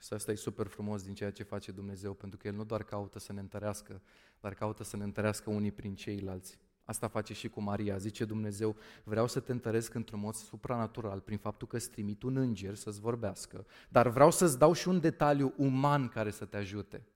[0.00, 2.82] Și asta e super frumos din ceea ce face Dumnezeu, pentru că El nu doar
[2.82, 4.02] caută să ne întărească,
[4.40, 6.58] dar caută să ne întărească unii prin ceilalți.
[6.84, 7.96] Asta face și cu Maria.
[7.96, 12.36] Zice Dumnezeu, vreau să te întăresc într-un mod supranatural prin faptul că îți trimit un
[12.36, 17.06] înger să-ți vorbească, dar vreau să-ți dau și un detaliu uman care să te ajute.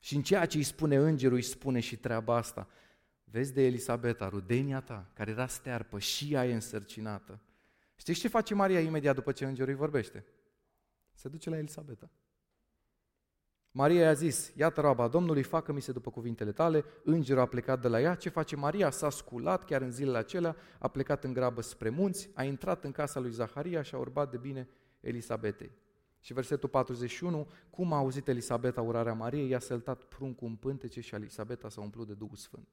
[0.00, 2.68] Și în ceea ce îi spune îngerul, îi spune și treaba asta.
[3.30, 7.40] Vezi de Elisabeta, rudenia ta, care era stearpă și ea e însărcinată.
[7.96, 10.24] Știți ce face Maria imediat după ce îngerul îi vorbește?
[11.12, 12.10] Se duce la Elisabeta.
[13.70, 17.88] Maria i-a zis, iată roaba Domnului, facă-mi se după cuvintele tale, îngerul a plecat de
[17.88, 18.90] la ea, ce face Maria?
[18.90, 22.92] S-a sculat chiar în zilele acelea, a plecat în grabă spre munți, a intrat în
[22.92, 24.68] casa lui Zaharia și a urbat de bine
[25.00, 25.70] Elisabetei.
[26.20, 31.14] Și versetul 41, cum a auzit Elisabeta urarea Mariei, i-a săltat pruncul în pântece și
[31.14, 32.68] Elisabeta s-a umplut de Duhul Sfânt.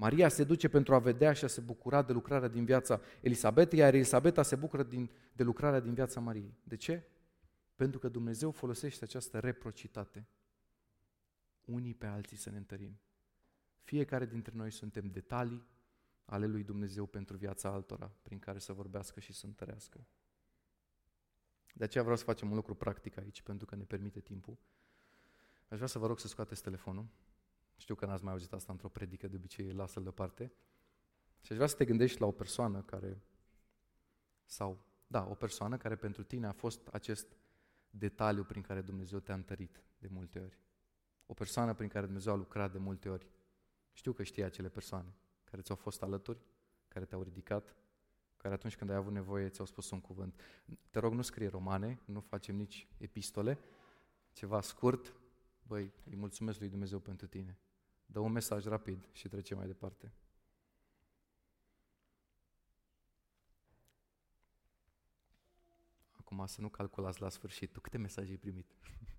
[0.00, 3.78] Maria se duce pentru a vedea și a se bucura de lucrarea din viața Elisabetei,
[3.78, 6.54] iar Elisabeta se bucură din, de lucrarea din viața Mariei.
[6.62, 7.06] De ce?
[7.74, 10.26] Pentru că Dumnezeu folosește această reprocitate.
[11.64, 13.00] Unii pe alții să ne întărim.
[13.82, 15.66] Fiecare dintre noi suntem detalii
[16.24, 20.06] ale lui Dumnezeu pentru viața altora, prin care să vorbească și să întărească.
[21.74, 24.58] De aceea vreau să facem un lucru practic aici, pentru că ne permite timpul.
[25.68, 27.06] Aș vrea să vă rog să scoateți telefonul.
[27.78, 30.52] Știu că n-ați mai auzit asta într-o predică, de obicei lasă-l deoparte.
[31.40, 33.22] Și aș vrea să te gândești la o persoană care,
[34.44, 37.36] sau, da, o persoană care pentru tine a fost acest
[37.90, 40.58] detaliu prin care Dumnezeu te-a întărit de multe ori.
[41.26, 43.26] O persoană prin care Dumnezeu a lucrat de multe ori.
[43.92, 45.14] Știu că știi acele persoane
[45.44, 46.38] care ți-au fost alături,
[46.88, 47.74] care te-au ridicat,
[48.36, 50.40] care atunci când ai avut nevoie ți-au spus un cuvânt.
[50.90, 53.58] Te rog, nu scrie romane, nu facem nici epistole,
[54.32, 55.14] ceva scurt,
[55.62, 57.58] băi, îi mulțumesc lui Dumnezeu pentru tine.
[58.10, 60.12] Dă un mesaj rapid și trece mai departe.
[66.12, 67.78] Acum să nu calculați la sfârșit.
[67.78, 68.74] Câte mesaje ai primit?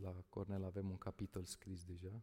[0.00, 2.22] la Cornel avem un capitol scris deja.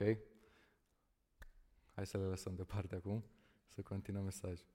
[0.00, 0.18] Ok?
[1.94, 3.24] Hai să le lăsăm departe acum,
[3.68, 4.66] să continuăm mesajul.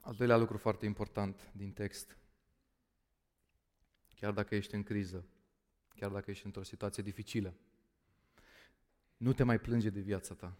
[0.00, 2.16] Al doilea lucru foarte important din text.
[4.14, 5.26] Chiar dacă ești în criză,
[5.88, 7.54] chiar dacă ești într-o situație dificilă,
[9.16, 10.56] nu te mai plânge de viața ta.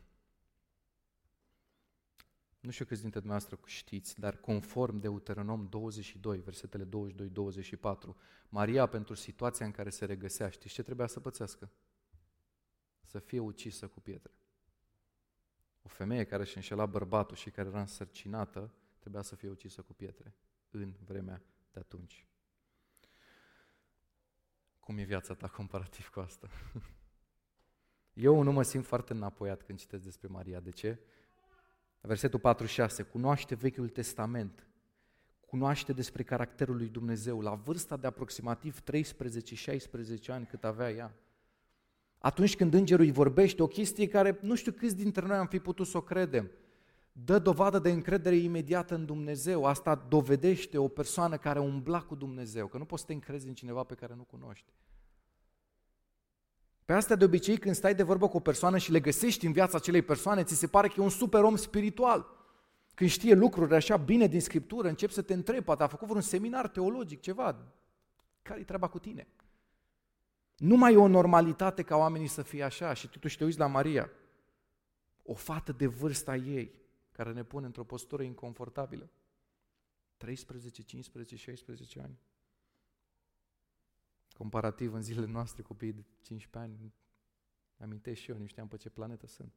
[2.65, 6.89] Nu știu câți dintre dumneavoastră știți, dar conform Deuteronom 22, versetele 22-24,
[8.49, 11.71] Maria, pentru situația în care se regăsea, știți ce trebuia să pățească?
[13.01, 14.33] Să fie ucisă cu pietre.
[15.83, 19.93] O femeie care și înșela bărbatul și care era însărcinată, trebuia să fie ucisă cu
[19.93, 20.35] pietre
[20.71, 22.27] în vremea de atunci.
[24.81, 26.49] Cum e viața ta comparativ cu asta?
[28.13, 30.61] Eu nu mă simt foarte înapoiat când citesc despre Maria.
[30.61, 30.99] De ce?
[32.07, 34.67] Versetul 46, cunoaște Vechiul Testament,
[35.47, 38.83] cunoaște despre caracterul lui Dumnezeu la vârsta de aproximativ 13-16
[40.29, 41.15] ani cât avea ea.
[42.19, 45.59] Atunci când îngerul îi vorbește, o chestie care nu știu câți dintre noi am fi
[45.59, 46.51] putut să o credem,
[47.13, 49.65] dă dovadă de încredere imediată în Dumnezeu.
[49.65, 53.55] Asta dovedește o persoană care umbla cu Dumnezeu, că nu poți să te încrezi în
[53.55, 54.73] cineva pe care nu cunoști.
[56.85, 59.53] Pe asta de obicei când stai de vorbă cu o persoană și le găsești în
[59.53, 62.27] viața acelei persoane, ți se pare că e un super om spiritual.
[62.95, 66.23] Când știe lucruri așa bine din Scriptură, începi să te întrebi, poate a făcut vreun
[66.23, 67.73] seminar teologic, ceva.
[68.43, 69.29] Care-i treaba cu tine?
[70.57, 73.67] Nu mai e o normalitate ca oamenii să fie așa și totuși te uiți la
[73.67, 74.11] Maria.
[75.23, 79.11] O fată de vârsta ei, care ne pune într-o postură inconfortabilă.
[80.17, 82.19] 13, 15, 16 ani.
[84.37, 86.95] Comparativ în zilele noastre, copiii de 15 ani,
[87.79, 89.55] amintesc și eu, nu știam pe ce planetă sunt.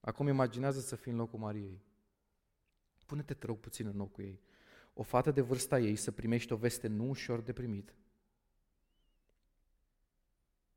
[0.00, 1.82] Acum imaginează să fii în locul Mariei.
[3.06, 4.40] Pune-te, te rog, puțin în locul ei.
[4.94, 7.94] O fată de vârsta ei să primești o veste nu ușor de primit.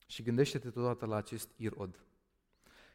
[0.05, 2.05] Și gândește-te totodată la acest Irod.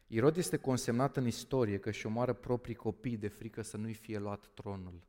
[0.07, 4.17] Irod este consemnat în istorie că și omoară proprii copii de frică să nu-i fie
[4.17, 5.01] luat tronul.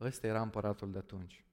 [0.00, 1.44] Ăsta era împăratul de atunci.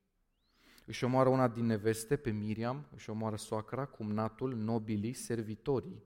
[0.85, 6.03] Își omoară una din neveste pe Miriam, își omoară soacra, cumnatul, nobilii, servitorii.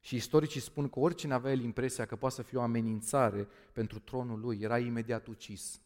[0.00, 3.98] Și istoricii spun că oricine avea el impresia că poate să fie o amenințare pentru
[3.98, 5.80] tronul lui, era imediat ucis.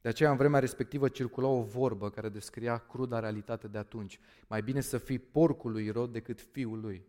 [0.00, 4.20] De aceea, în vremea respectivă, circula o vorbă care descria cruda realitate de atunci.
[4.46, 7.06] Mai bine să fii porcul lui Irod decât fiul lui.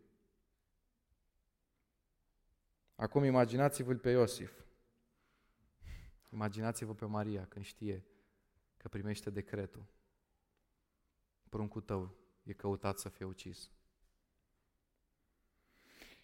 [2.96, 4.52] Acum imaginați-vă pe Iosif.
[6.30, 8.04] Imaginați-vă pe Maria când știe
[8.86, 9.86] că primește decretul.
[11.50, 13.72] Pruncul tău e căutat să fie ucis.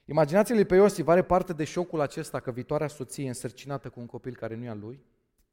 [0.05, 4.05] Imaginați-le pe Iosif, are parte de șocul acesta că viitoarea soție e însărcinată cu un
[4.05, 5.05] copil care nu e al lui.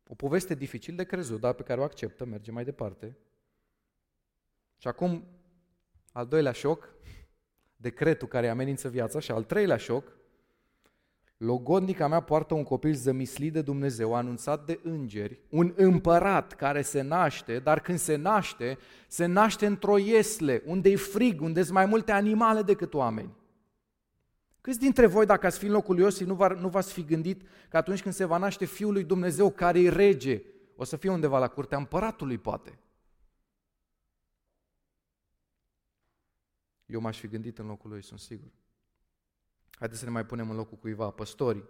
[0.07, 3.19] O poveste dificil de crezut, dar pe care o acceptă, merge mai departe.
[4.77, 5.27] Și acum,
[6.13, 6.95] al doilea șoc,
[7.77, 10.18] decretul care amenință viața și al treilea șoc,
[11.39, 17.01] Logodnica mea poartă un copil zămislit de Dumnezeu, anunțat de îngeri, un împărat care se
[17.01, 21.87] naște, dar când se naște, se naște într-o iesle, unde e frig, unde sunt mai
[21.87, 23.37] multe animale decât oameni.
[24.61, 27.05] Câți dintre voi, dacă ați fi în locul lui Iosif, nu, v- nu v-ați fi
[27.05, 30.43] gândit că atunci când se va naște Fiul lui Dumnezeu, care e rege,
[30.77, 32.79] o să fie undeva la curtea împăratului, poate?
[36.87, 38.51] Eu m-aș fi gândit în locul lui, sunt sigur.
[39.79, 41.65] Haideți să ne mai punem în locul cuiva, păstorii.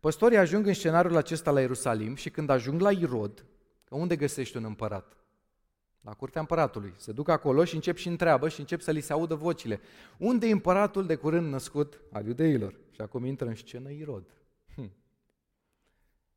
[0.00, 3.44] Păstorii ajung în scenariul acesta la Ierusalim și când ajung la Irod,
[3.84, 5.16] că unde găsești un împărat?
[6.00, 6.94] La curtea împăratului.
[6.96, 9.80] Se duc acolo și încep și întreabă și încep să li se audă vocile.
[10.18, 12.78] Unde e împăratul de curând născut al iudeilor?
[12.90, 14.24] Și acum intră în scenă Irod.
[14.74, 14.92] Hm.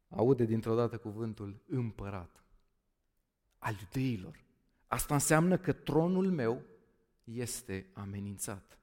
[0.09, 2.43] Aude dintr-o dată cuvântul împărat
[3.57, 4.43] al iudeilor.
[4.87, 6.61] Asta înseamnă că tronul meu
[7.23, 8.78] este amenințat.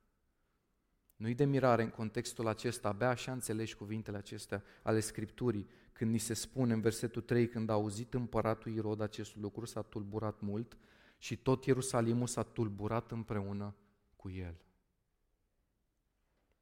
[1.17, 6.19] Nu-i de mirare în contextul acesta, abia așa înțelegi cuvintele acestea ale Scripturii, când ni
[6.19, 10.77] se spune în versetul 3, când a auzit împăratul Irod acest lucru, s-a tulburat mult
[11.19, 13.75] și tot Ierusalimul s-a tulburat împreună
[14.17, 14.55] cu el.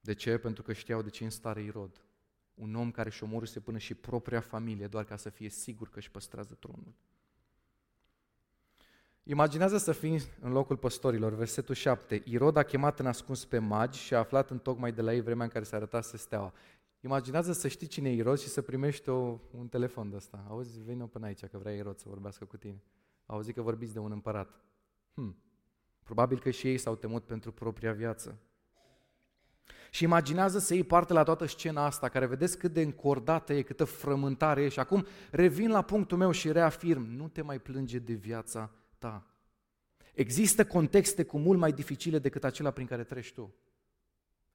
[0.01, 0.39] De ce?
[0.39, 2.05] Pentru că știau de ce în stare Irod.
[2.55, 5.99] Un om care și omorâse până și propria familie doar ca să fie sigur că
[5.99, 6.95] își păstrează tronul.
[9.27, 12.23] Imaginează să fii în locul păstorilor, versetul 7.
[12.25, 15.21] Irod a chemat în ascuns pe magi și a aflat în tocmai de la ei
[15.21, 16.53] vremea în care se arătase steaua.
[17.01, 20.45] Imaginează să știi cine e Irod și să primești o, un telefon de ăsta.
[20.49, 22.83] Auzi, vină până aici că vrea Irod să vorbească cu tine.
[23.27, 24.61] Auzi că vorbiți de un împărat.
[25.15, 25.37] Hmm.
[26.03, 28.39] Probabil că și ei s-au temut pentru propria viață.
[29.91, 33.63] Și imaginează să iei parte la toată scena asta, care vedeți cât de încordată e,
[33.63, 34.69] câtă frământare e.
[34.69, 38.71] Și acum revin la punctul meu și reafirm, nu te mai plânge de viața
[39.05, 39.27] ta.
[40.15, 43.55] Există contexte cu mult mai dificile decât acela prin care treci tu.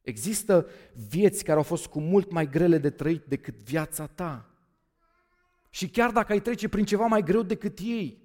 [0.01, 0.67] Există
[1.09, 4.49] vieți care au fost cu mult mai grele de trăit decât viața ta.
[5.69, 8.21] Și chiar dacă ai trece prin ceva mai greu decât ei,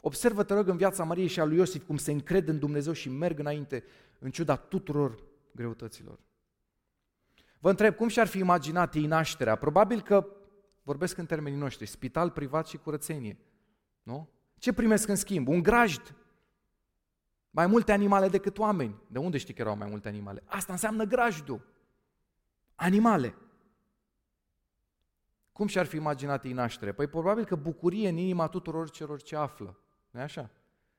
[0.00, 2.92] observă, te rog, în viața Mariei și a lui Iosif cum se încred în Dumnezeu
[2.92, 3.84] și merg înainte
[4.18, 5.22] în ciuda tuturor
[5.54, 6.18] greutăților.
[7.58, 9.56] Vă întreb, cum și-ar fi imaginat ei nașterea?
[9.56, 10.26] Probabil că,
[10.82, 13.38] vorbesc în termenii noștri, spital privat și curățenie.
[14.02, 14.28] Nu?
[14.62, 15.48] Ce primesc în schimb?
[15.48, 16.14] Un grajd.
[17.50, 19.02] Mai multe animale decât oameni.
[19.06, 20.42] De unde știi că erau mai multe animale?
[20.44, 21.66] Asta înseamnă grajdul.
[22.74, 23.34] Animale.
[25.52, 26.92] Cum și-ar fi imaginat ei naștere?
[26.92, 29.78] Păi probabil că bucurie în inima tuturor celor ce află.
[30.10, 30.50] nu e așa?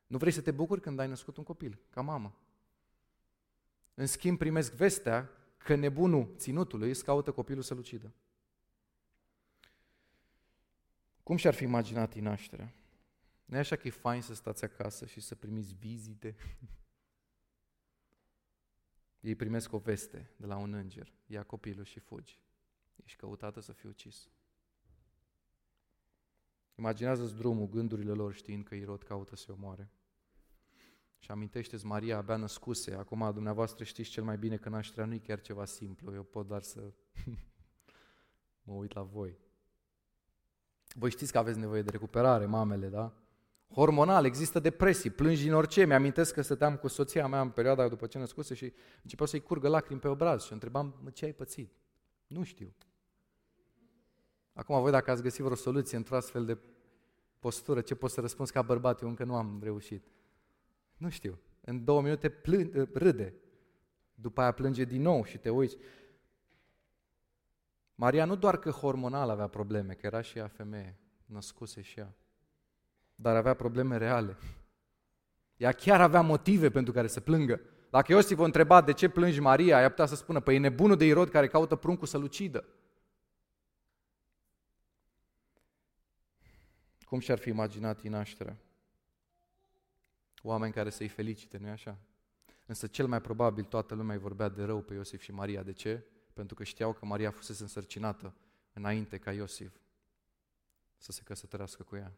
[0.08, 2.36] Nu vrei să te bucuri când ai născut un copil, ca mamă.
[3.94, 8.12] În schimb, primesc vestea că nebunul ținutului îți caută copilul să-l ucidă.
[11.24, 12.74] Cum și-ar fi imaginat ei nașterea?
[13.46, 16.36] Nu e așa că e fain să stați acasă și să primiți vizite?
[19.20, 22.42] Ei primesc o veste de la un înger, ia copilul și fugi.
[23.04, 24.30] Ești căutată să fii ucis.
[26.76, 29.92] Imaginează-ți drumul, gândurile lor știind că Irod caută să-i omoare.
[31.18, 32.94] Și amintește-ți Maria abia născuse.
[32.94, 36.14] Acum dumneavoastră știți cel mai bine că nașterea nu e chiar ceva simplu.
[36.14, 36.94] Eu pot doar să
[38.64, 39.38] mă uit la voi.
[40.96, 43.23] Voi știți că aveți nevoie de recuperare, mamele, da?
[43.68, 45.86] Hormonal, există depresii, plângi din orice.
[45.86, 49.68] Mi-amintesc că stăteam cu soția mea în perioada după ce născuse și începeau să-i curgă
[49.68, 51.72] lacrimi pe obraz și întrebam, mă, ce ai pățit?
[52.28, 52.74] Nu știu.
[54.54, 56.58] Acum voi dacă ați găsit vreo soluție într-o astfel de
[57.40, 60.08] postură, ce pot să răspund ca bărbat, eu încă nu am reușit.
[60.98, 61.40] Nu știu.
[61.62, 63.34] În două minute plân, râde.
[64.16, 65.78] După aia plânge din nou și te uiți.
[67.96, 72.16] Maria nu doar că hormonal avea probleme, că era și ea femeie, născuse și ea,
[73.16, 74.38] dar avea probleme reale.
[75.58, 77.62] Ea chiar avea motive pentru care să plângă.
[77.90, 80.98] Dacă Iosif o întreba de ce plângi Maria, ea putea să spună, păi e nebunul
[80.98, 82.66] de Irod care caută pruncul să-l ucidă.
[87.06, 88.58] Cum și-ar fi imaginat în nașterea?
[90.42, 91.98] Oameni care să-i felicite, nu-i așa?
[92.66, 95.64] Însă cel mai probabil toată lumea îi vorbea de rău pe Iosif și Maria.
[95.64, 96.06] De ce?
[96.34, 98.34] Pentru că știau că Maria fusese însărcinată
[98.74, 99.74] înainte ca Iosif
[100.98, 102.12] să se căsătorească cu ea.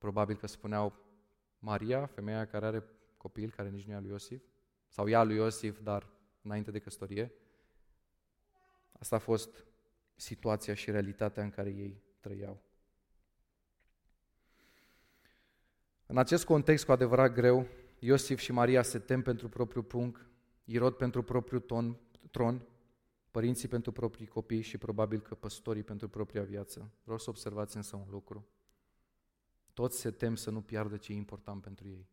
[0.00, 0.94] Probabil că spuneau
[1.58, 2.84] Maria, femeia care are
[3.16, 4.42] copil, care nici nu e al lui Iosif,
[4.88, 6.10] sau ea lui Iosif, dar
[6.42, 7.32] înainte de căsătorie.
[8.92, 9.64] Asta a fost
[10.14, 12.62] situația și realitatea în care ei trăiau.
[16.06, 17.66] În acest context cu adevărat greu,
[17.98, 20.26] Iosif și Maria se tem pentru propriul prunc,
[20.64, 21.98] Irod pentru propriul ton,
[22.30, 22.66] tron,
[23.30, 26.90] părinții pentru proprii copii și probabil că păstorii pentru propria viață.
[27.02, 28.48] Vreau să observați însă un lucru.
[29.80, 32.08] Toți se tem să nu piardă ce e important pentru ei.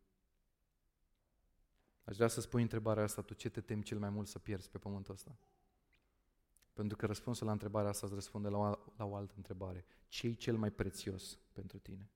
[2.03, 4.69] Aș vrea să spui întrebarea asta, tu ce te temi cel mai mult să pierzi
[4.69, 5.37] pe pământul ăsta?
[6.73, 9.85] Pentru că răspunsul la întrebarea asta îți răspunde la o, la o altă întrebare.
[10.07, 12.11] Ce e cel mai prețios pentru tine?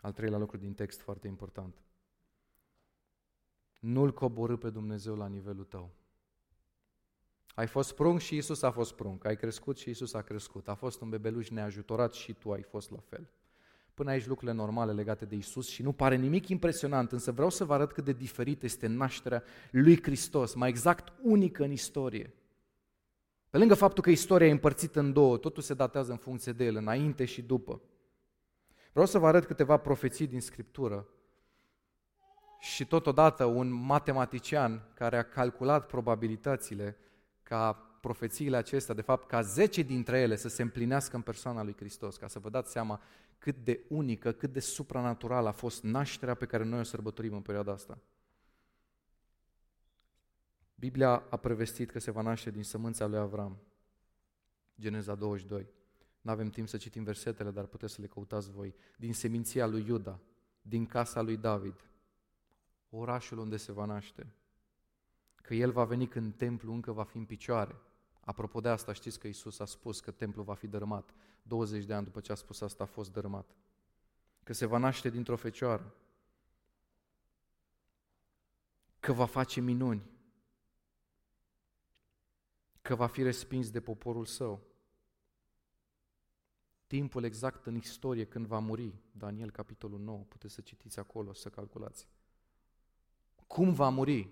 [0.00, 1.82] Al treilea lucru din text foarte important.
[3.80, 5.94] Nu-L coborâ pe Dumnezeu la nivelul tău.
[7.54, 9.24] Ai fost prunc și Isus a fost prunc.
[9.24, 10.68] Ai crescut și Isus a crescut.
[10.68, 13.30] A fost un bebeluș neajutorat și tu ai fost la fel.
[13.94, 17.64] Până aici lucrurile normale legate de Isus și nu pare nimic impresionant, însă vreau să
[17.64, 22.34] vă arăt cât de diferit este nașterea lui Hristos, mai exact unică în istorie.
[23.50, 26.64] Pe lângă faptul că istoria e împărțită în două, totul se datează în funcție de
[26.64, 27.80] el, înainte și după.
[28.92, 31.08] Vreau să vă arăt câteva profeții din Scriptură
[32.58, 36.96] și totodată un matematician care a calculat probabilitățile
[37.52, 41.74] ca profețiile acestea, de fapt ca 10 dintre ele să se împlinească în persoana lui
[41.76, 43.00] Hristos, ca să vă dați seama
[43.38, 47.42] cât de unică, cât de supranatural a fost nașterea pe care noi o sărbătorim în
[47.42, 47.98] perioada asta.
[50.74, 53.58] Biblia a prevestit că se va naște din sămânța lui Avram.
[54.80, 55.66] Geneza 22.
[56.20, 58.74] Nu avem timp să citim versetele, dar puteți să le căutați voi.
[58.96, 60.20] Din seminția lui Iuda,
[60.62, 61.84] din casa lui David,
[62.90, 64.26] orașul unde se va naște.
[65.42, 67.76] Că El va veni când templul încă va fi în picioare.
[68.20, 71.14] Apropo de asta, știți că Isus a spus că templul va fi dărâmat.
[71.42, 73.56] 20 de ani după ce a spus asta a fost dărâmat.
[74.42, 75.94] Că se va naște dintr-o fecioară.
[79.00, 80.10] Că va face minuni.
[82.82, 84.60] Că va fi respins de poporul său.
[86.86, 91.48] Timpul exact în istorie când va muri, Daniel capitolul 9, puteți să citiți acolo, să
[91.48, 92.08] calculați.
[93.46, 94.28] Cum va muri?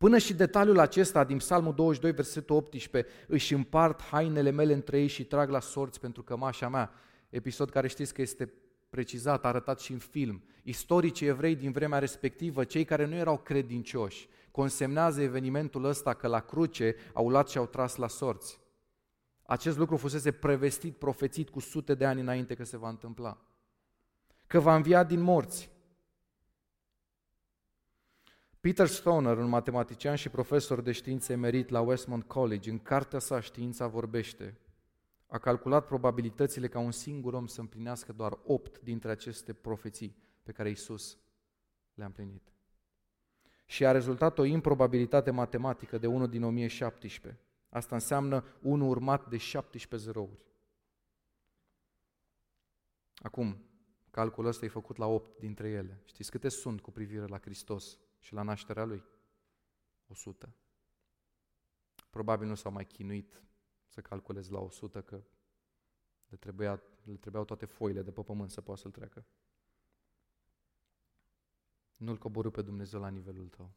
[0.00, 5.06] Până și detaliul acesta din Psalmul 22, versetul 18, își împart hainele mele între ei
[5.06, 6.90] și trag la sorți pentru cămașa mea.
[7.30, 8.52] Episod care știți că este
[8.90, 10.42] precizat, arătat și în film.
[10.62, 16.40] Istoricii evrei din vremea respectivă, cei care nu erau credincioși, consemnează evenimentul ăsta că la
[16.40, 18.60] cruce au luat și au tras la sorți.
[19.42, 23.38] Acest lucru fusese prevestit, profețit cu sute de ani înainte că se va întâmpla.
[24.46, 25.70] Că va învia din morți.
[28.60, 33.40] Peter Stoner, un matematician și profesor de științe emerit la Westmont College, în cartea sa
[33.40, 34.58] Știința vorbește,
[35.26, 40.52] a calculat probabilitățile ca un singur om să împlinească doar opt dintre aceste profeții pe
[40.52, 41.18] care Isus
[41.94, 42.52] le-a împlinit.
[43.66, 47.40] Și a rezultat o improbabilitate matematică de 1 din 1017.
[47.68, 50.44] Asta înseamnă 1 urmat de 17 zerouri.
[53.14, 53.64] Acum,
[54.10, 56.00] calculul ăsta e făcut la 8 dintre ele.
[56.04, 59.04] Știți câte sunt cu privire la Hristos și la nașterea Lui?
[60.06, 60.54] 100.
[62.10, 63.42] Probabil nu s-au mai chinuit
[63.86, 65.24] să calculez la 100 că
[66.28, 69.26] le, trebuia, le trebuiau toate foile de pe pământ să poată să-l treacă.
[71.96, 73.72] Nu-L coborâ pe Dumnezeu la nivelul tău.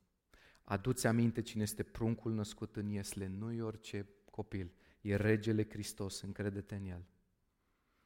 [0.64, 6.22] Aduți aminte cine este pruncul născut în Iesle, nu e orice copil, e regele Hristos,
[6.22, 7.06] încrede-te în El.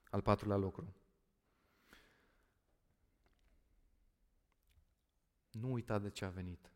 [0.09, 0.95] Al patrulea lucru.
[5.59, 6.71] Nu uita de ce a venit.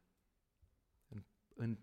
[1.07, 1.23] În,
[1.55, 1.77] în,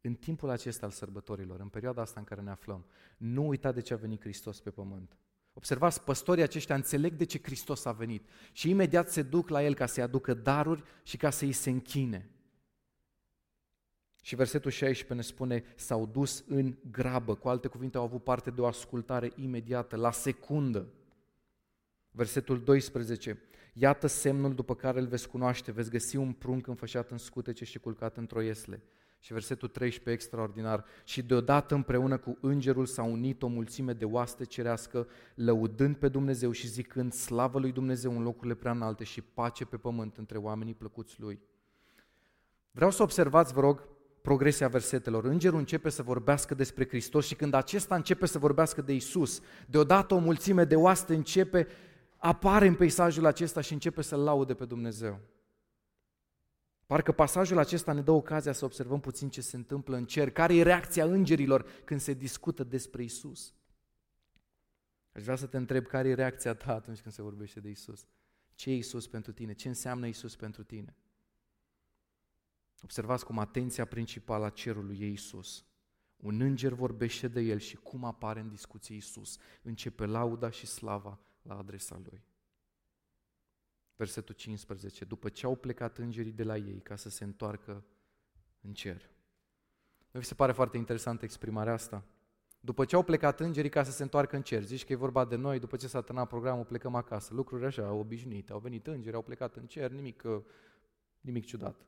[0.00, 2.86] în timpul acesta al sărbătorilor, în perioada asta în care ne aflăm,
[3.16, 5.16] nu uita de ce a venit Hristos pe pământ.
[5.52, 9.74] Observați, păstorii aceștia înțeleg de ce Hristos a venit și imediat se duc la El
[9.74, 12.30] ca să-i aducă daruri și ca să-i se închine.
[14.22, 18.50] Și versetul 16 ne spune, s-au dus în grabă, cu alte cuvinte au avut parte
[18.50, 20.86] de o ascultare imediată, la secundă.
[22.10, 23.42] Versetul 12,
[23.78, 27.78] iată semnul după care îl veți cunoaște, veți găsi un prunc înfășat în scutece și
[27.78, 28.82] culcat într-o iesle.
[29.20, 34.44] Și versetul 13, extraordinar, și deodată împreună cu îngerul s-a unit o mulțime de oaste
[34.44, 39.64] cerească, lăudând pe Dumnezeu și zicând slavă lui Dumnezeu în locurile prea înalte și pace
[39.64, 41.40] pe pământ între oamenii plăcuți lui.
[42.70, 43.88] Vreau să observați, vă rog,
[44.22, 45.24] progresia versetelor.
[45.24, 50.14] Îngerul începe să vorbească despre Hristos și când acesta începe să vorbească de Isus, deodată
[50.14, 51.66] o mulțime de oaste începe,
[52.18, 55.20] apare în peisajul acesta și începe să-L laude pe Dumnezeu.
[56.86, 60.54] Parcă pasajul acesta ne dă ocazia să observăm puțin ce se întâmplă în cer, care
[60.54, 63.54] e reacția îngerilor când se discută despre Isus.
[65.12, 68.06] Aș vrea să te întreb care e reacția ta atunci când se vorbește de Isus.
[68.54, 69.52] Ce e Isus pentru tine?
[69.52, 70.96] Ce înseamnă Isus pentru tine?
[72.82, 75.64] Observați cum atenția principală a cerului e Isus.
[76.16, 79.38] Un înger vorbește de el și cum apare în discuție Isus.
[79.62, 82.22] Începe lauda și slava la adresa lui.
[83.96, 85.04] Versetul 15.
[85.04, 87.84] După ce au plecat îngerii de la ei ca să se întoarcă
[88.60, 89.10] în cer.
[90.10, 92.04] Nu vi se pare foarte interesantă exprimarea asta?
[92.60, 95.24] După ce au plecat îngerii ca să se întoarcă în cer, zici că e vorba
[95.24, 97.34] de noi, după ce s-a terminat programul, plecăm acasă.
[97.34, 98.52] Lucruri așa, obișnuite.
[98.52, 100.22] Au venit îngeri, au plecat în cer, nimic,
[101.20, 101.86] nimic ciudat.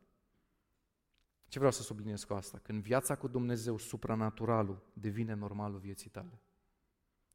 [1.49, 2.59] Ce vreau să subliniez cu asta?
[2.59, 6.41] Când viața cu Dumnezeu, supranaturalul, devine normalul vieții tale.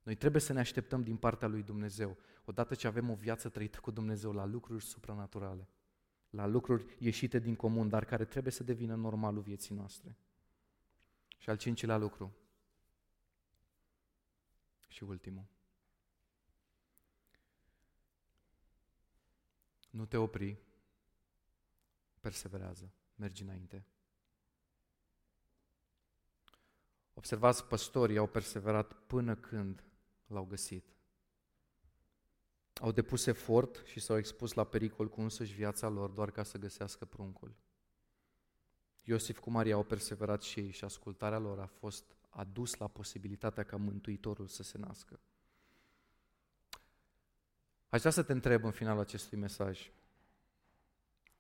[0.06, 3.80] Noi trebuie să ne așteptăm din partea lui Dumnezeu, odată ce avem o viață trăită
[3.80, 5.68] cu Dumnezeu, la lucruri supranaturale,
[6.30, 10.18] la lucruri ieșite din comun, dar care trebuie să devină normalul vieții noastre.
[11.38, 12.36] Și al cincilea lucru,
[14.88, 15.46] și ultimul.
[19.90, 20.58] Nu te opri,
[22.20, 23.86] perseverează, mergi înainte.
[27.14, 29.84] Observați, păstorii au perseverat până când
[30.28, 30.96] l-au găsit.
[32.74, 36.58] Au depus efort și s-au expus la pericol cu însăși viața lor doar ca să
[36.58, 37.56] găsească pruncul.
[39.04, 43.64] Iosif cu Maria au perseverat și ei și ascultarea lor a fost adus la posibilitatea
[43.64, 45.20] ca Mântuitorul să se nască.
[47.90, 49.92] Aș vrea să te întreb în finalul acestui mesaj,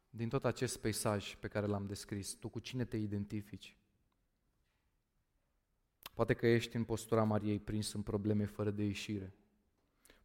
[0.09, 3.77] din tot acest peisaj pe care l-am descris, tu cu cine te identifici?
[6.15, 9.33] Poate că ești în postura Mariei prins în probleme fără de ieșire.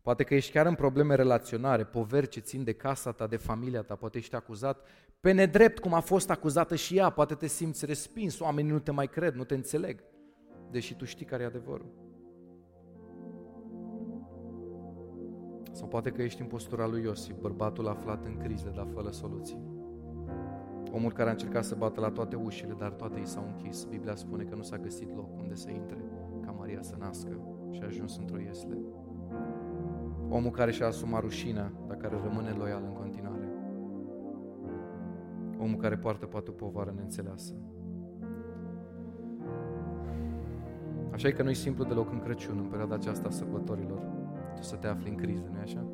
[0.03, 3.83] Poate că ești chiar în probleme relaționare, poveri ce țin de casa ta, de familia
[3.83, 4.87] ta, poate ești acuzat
[5.21, 8.91] pe nedrept cum a fost acuzată și ea, poate te simți respins, oamenii nu te
[8.91, 10.03] mai cred, nu te înțeleg,
[10.71, 11.93] deși tu știi care e adevărul.
[15.73, 19.80] Sau poate că ești în postura lui Iosif, bărbatul aflat în criză, dar fără soluții.
[20.93, 23.85] Omul care a încercat să bată la toate ușile, dar toate i s-au închis.
[23.85, 25.99] Biblia spune că nu s-a găsit loc unde să intre
[26.45, 28.79] ca Maria să nască și a ajuns într-o iesle.
[30.29, 33.49] Omul care și-a asumat rușinea, dar care rămâne loial în continuare.
[35.59, 37.55] Omul care poartă poate o povară neînțeleasă.
[41.13, 44.03] Așa e că nu-i simplu deloc în Crăciun, în perioada aceasta a sărbătorilor,
[44.57, 45.87] tu să te afli în criză, nu-i așa?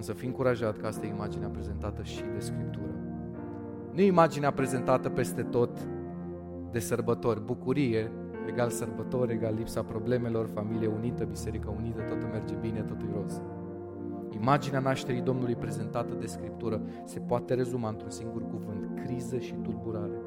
[0.00, 2.94] Însă fii încurajat că asta e imaginea prezentată și de Scriptură.
[3.92, 5.88] Nu e imaginea prezentată peste tot
[6.70, 8.10] de sărbători, bucurie,
[8.46, 13.42] egal sărbători, egal lipsa problemelor, familie unită, biserică unită, totul merge bine, totul e roz.
[14.30, 20.20] Imaginea nașterii Domnului prezentată de Scriptură se poate rezuma într-un singur cuvânt, criză și tulburare.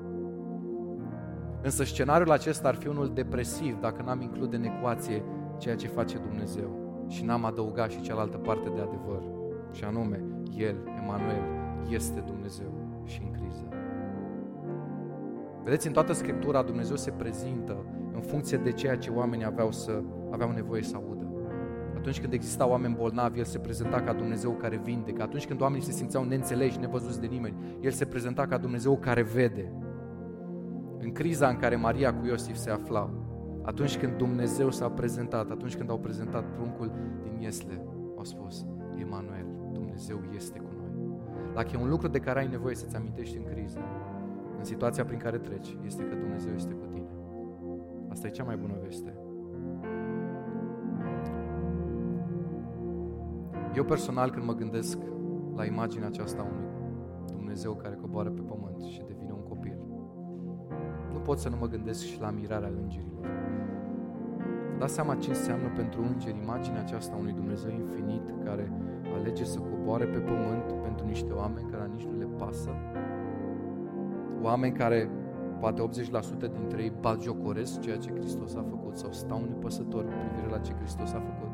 [1.61, 5.23] Însă scenariul acesta ar fi unul depresiv dacă n-am include în ecuație
[5.57, 6.69] ceea ce face Dumnezeu
[7.07, 9.41] și n-am adăugat și cealaltă parte de adevăr,
[9.73, 10.23] și anume,
[10.57, 11.43] El, Emanuel,
[11.89, 12.73] este Dumnezeu
[13.05, 13.67] și în criză.
[15.63, 20.01] Vedeți, în toată Scriptura Dumnezeu se prezintă în funcție de ceea ce oamenii aveau, să,
[20.31, 21.27] aveau nevoie să audă.
[21.95, 25.21] Atunci când existau oameni bolnavi, El se prezenta ca Dumnezeu care vindecă.
[25.21, 29.21] Atunci când oamenii se simțeau neînțeleși, nevăzuți de nimeni, El se prezenta ca Dumnezeu care
[29.21, 29.71] vede.
[30.99, 33.09] În criza în care Maria cu Iosif se aflau,
[33.61, 37.81] atunci când Dumnezeu s-a prezentat, atunci când au prezentat pruncul din Iesle,
[38.17, 38.65] au spus,
[38.99, 40.91] Emanuel, Dumnezeu este cu noi.
[41.53, 43.79] Dacă e un lucru de care ai nevoie să-ți amintești în criză,
[44.57, 47.09] în situația prin care treci, este că Dumnezeu este cu tine.
[48.09, 49.13] Asta e cea mai bună veste.
[53.75, 54.97] Eu personal, când mă gândesc
[55.55, 56.67] la imaginea aceasta a unui
[57.25, 59.77] Dumnezeu care coboară pe pământ și devine un copil,
[61.13, 63.25] nu pot să nu mă gândesc și la mirarea îngerilor.
[64.79, 68.71] Dați seama ce înseamnă pentru îngeri imaginea aceasta a unui Dumnezeu infinit care
[69.13, 72.69] alege să coboare pe pământ pentru niște oameni care nici nu le pasă.
[74.41, 75.09] Oameni care
[75.59, 80.51] poate 80% dintre ei bagiocoresc ceea ce Hristos a făcut sau stau nepăsători cu privire
[80.51, 81.51] la ce Hristos a făcut.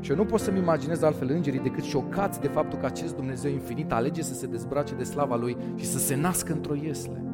[0.00, 3.50] Și eu nu pot să-mi imaginez altfel îngerii decât șocați de faptul că acest Dumnezeu
[3.50, 7.24] infinit alege să se dezbrace de slava Lui și să se nască într-o iesle.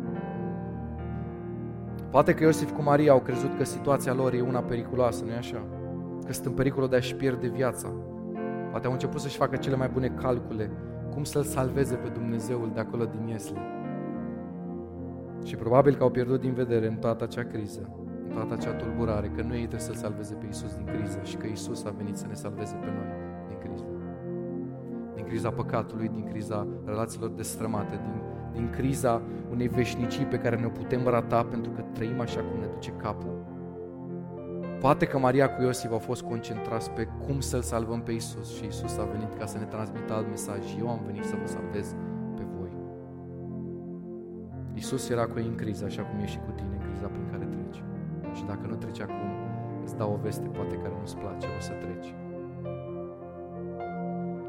[2.11, 5.64] Poate că Iosif cu Maria au crezut că situația lor e una periculoasă, nu-i așa?
[6.27, 7.93] Că sunt în pericolul de a-și pierde viața.
[8.77, 10.70] Poate au început să-și facă cele mai bune calcule,
[11.12, 13.61] cum să-L salveze pe Dumnezeul de acolo din Iesle.
[15.45, 17.91] Și probabil că au pierdut din vedere în toată acea criză,
[18.29, 21.37] în toată acea tulburare, că nu ei trebuie să-L salveze pe Isus din criză și
[21.37, 23.09] că Isus a venit să ne salveze pe noi
[23.49, 23.85] din criză.
[25.14, 28.22] Din criza păcatului, din criza relațiilor destrămate, din,
[28.53, 32.66] din criza unei veșnicii pe care ne-o putem rata pentru că trăim așa cum ne
[32.74, 33.36] duce capul.
[34.81, 38.64] Poate că Maria cu Iosif au fost concentrați pe cum să-L salvăm pe Isus și
[38.66, 40.79] Isus a venit ca să ne transmită alt mesaj.
[40.79, 41.95] Eu am venit să vă salvez
[44.77, 47.27] Isus era cu ei în criză, așa cum e și cu tine în criza prin
[47.31, 47.83] care treci.
[48.37, 49.31] Și dacă nu treci acum,
[49.85, 52.14] îți dau o veste poate care nu-ți place, o să treci.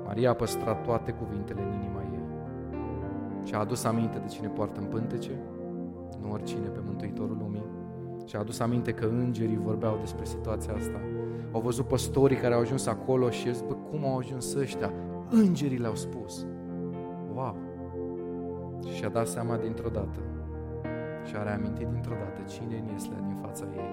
[0.05, 2.25] Maria a păstrat toate cuvintele în inima ei
[3.43, 5.31] și a adus aminte de cine poartă în pântece,
[6.21, 7.66] nu oricine pe Mântuitorul lumii,
[8.27, 10.99] și a adus aminte că îngerii vorbeau despre situația asta.
[11.51, 14.93] Au văzut păstorii care au ajuns acolo și zis, bă, cum au ajuns ăștia?
[15.29, 16.45] Îngerii le-au spus.
[17.33, 17.55] Wow!
[18.87, 20.19] Și și-a dat seama dintr-o dată
[21.25, 23.91] și a reamintit dintr-o dată cine în este din fața ei.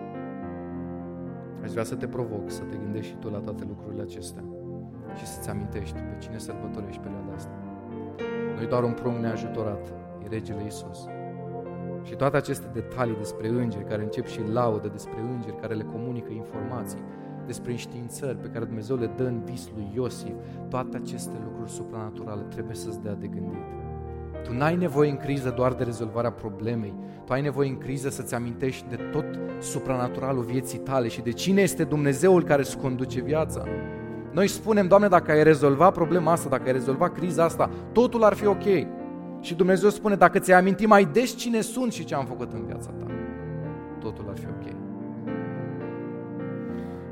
[1.63, 4.45] Aș vrea să te provoc să te gândești și tu la toate lucrurile acestea
[5.17, 7.55] și să-ți amintești pe cine sărbătorești perioada asta.
[8.61, 9.93] Nu doar un prunc neajutorat,
[10.25, 11.09] e regele Isus.
[12.05, 16.33] Și toate aceste detalii despre îngeri care încep și laudă, despre îngeri care le comunică
[16.33, 17.03] informații,
[17.47, 20.35] despre înștiințări pe care Dumnezeu le dă în vis lui Iosif,
[20.69, 23.65] toate aceste lucruri supranaturale trebuie să-ți dea de gândit.
[24.45, 26.95] Tu n-ai nevoie în criză doar de rezolvarea problemei.
[27.25, 29.25] Tu ai nevoie în criză să-ți amintești de tot
[29.61, 33.65] supranaturalul vieții tale și de cine este Dumnezeul care îți conduce viața.
[34.33, 38.35] Noi spunem, Doamne, dacă ai rezolvat problema asta, dacă ai rezolvat criza asta, totul ar
[38.35, 38.65] fi ok.
[39.45, 42.65] Și Dumnezeu spune, dacă ți-ai amintit mai des cine sunt și ce am făcut în
[42.65, 43.07] viața ta,
[44.01, 44.75] totul ar fi ok.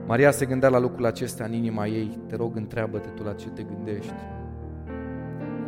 [0.06, 2.18] Maria se gândea la lucrul acesta în inima ei.
[2.26, 4.14] Te rog, întreabă-te tu la ce te gândești.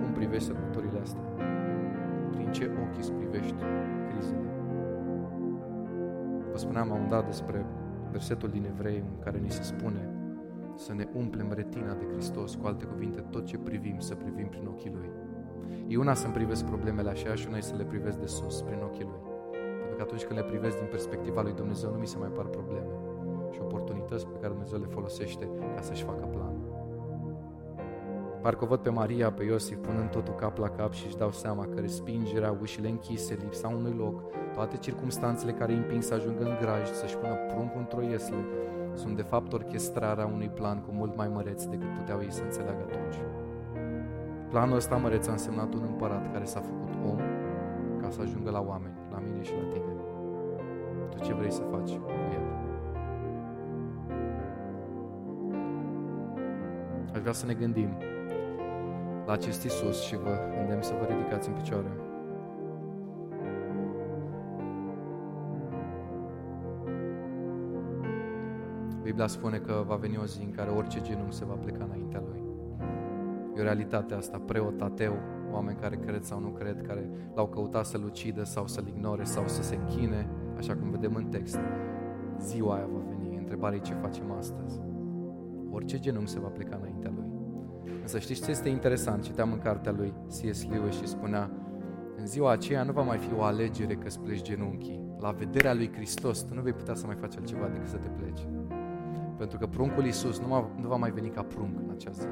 [0.02, 1.22] Cum privești sărbătorile astea?
[2.54, 3.54] ce ochi îți privești
[4.08, 4.48] crizele.
[6.50, 7.66] Vă spuneam am dat despre
[8.10, 10.08] versetul din Evrei în care ni se spune
[10.76, 14.66] să ne umplem retina de Hristos, cu alte cuvinte, tot ce privim, să privim prin
[14.66, 15.10] ochii Lui.
[15.86, 18.80] E una să-mi privesc problemele așa și una e să le privesc de sus, prin
[18.82, 19.20] ochii Lui.
[19.78, 22.44] Pentru că atunci când le privesc din perspectiva Lui Dumnezeu, nu mi se mai par
[22.44, 22.92] probleme
[23.52, 26.72] și oportunități pe care Dumnezeu le folosește ca să-și facă planul.
[28.40, 31.32] Parcă o văd pe Maria, pe Iosif, punând totul cap la cap și își dau
[31.32, 36.44] seama că respingerea, ușile închise, lipsa unui loc, toate circumstanțele care îi împing să ajungă
[36.44, 38.44] în graj, să-și pună pruncul într-o iesle,
[38.94, 42.82] sunt de fapt orchestrarea unui plan cu mult mai măreț decât puteau ei să înțeleagă
[42.82, 43.33] atunci.
[44.54, 47.18] Planul ăsta măreț a însemnat un împărat care s-a făcut om
[48.00, 49.92] ca să ajungă la oameni, la mine și la tine.
[51.10, 52.42] Tu ce vrei să faci cu el?
[57.14, 57.88] Aș vrea să ne gândim
[59.26, 61.90] la acest Isus și vă îndemn să vă ridicați în picioare.
[69.02, 72.22] Biblia spune că va veni o zi în care orice genunchi se va pleca înaintea
[72.28, 72.53] Lui.
[73.56, 75.14] E o realitate asta, preot, ateu,
[75.52, 79.46] oameni care cred sau nu cred, care l-au căutat să-L ucidă sau să-L ignore sau
[79.46, 81.58] să se închine, așa cum vedem în text.
[82.38, 84.80] Ziua aia va veni, întrebarea e ce facem astăzi.
[85.70, 87.32] Orice genunchi se va pleca înaintea Lui.
[88.02, 89.22] Însă știți ce este interesant?
[89.22, 90.66] Citeam în cartea lui C.S.
[90.70, 91.50] Lewis și spunea
[92.16, 95.02] în ziua aceea nu va mai fi o alegere că îți pleci genunchii.
[95.18, 98.08] La vederea lui Hristos tu nu vei putea să mai faci altceva decât să te
[98.08, 98.46] pleci.
[99.36, 102.26] Pentru că pruncul Iisus nu, va, nu va mai veni ca prunc în acea zi.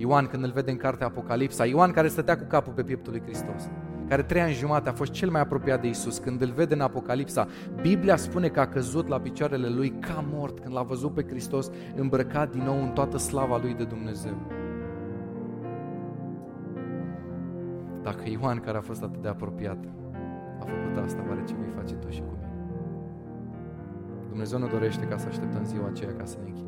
[0.00, 3.22] Ioan, când îl vede în cartea Apocalipsa, Ioan care stătea cu capul pe pieptul lui
[3.24, 3.70] Hristos,
[4.08, 6.80] care trei ani jumate a fost cel mai apropiat de Isus, când îl vede în
[6.80, 7.46] Apocalipsa,
[7.80, 11.70] Biblia spune că a căzut la picioarele lui ca mort când l-a văzut pe Hristos
[11.96, 14.36] îmbrăcat din nou în toată slava lui de Dumnezeu.
[18.02, 19.84] Dacă Ioan, care a fost atât de apropiat,
[20.60, 22.52] a făcut asta, oare ce vei face tu și cu mine?
[24.28, 26.67] Dumnezeu nu dorește ca să așteptăm ziua aceea ca să ne închinăm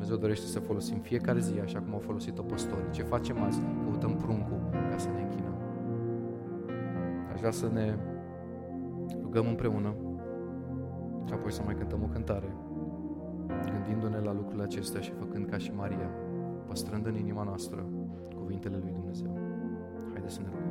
[0.00, 2.90] Dumnezeu dorește să folosim fiecare zi așa cum au folosit-o păstorii.
[2.90, 3.62] Ce facem azi?
[3.82, 5.54] Căutăm pruncul ca să ne închinăm.
[7.32, 7.96] Aș vrea să ne
[9.22, 9.94] rugăm împreună
[11.26, 12.56] și apoi să mai cântăm o cântare,
[13.72, 16.10] gândindu-ne la lucrurile acestea și făcând ca și Maria,
[16.66, 17.86] păstrând în inima noastră
[18.36, 19.38] cuvintele lui Dumnezeu.
[20.12, 20.69] Haideți să ne rugăm.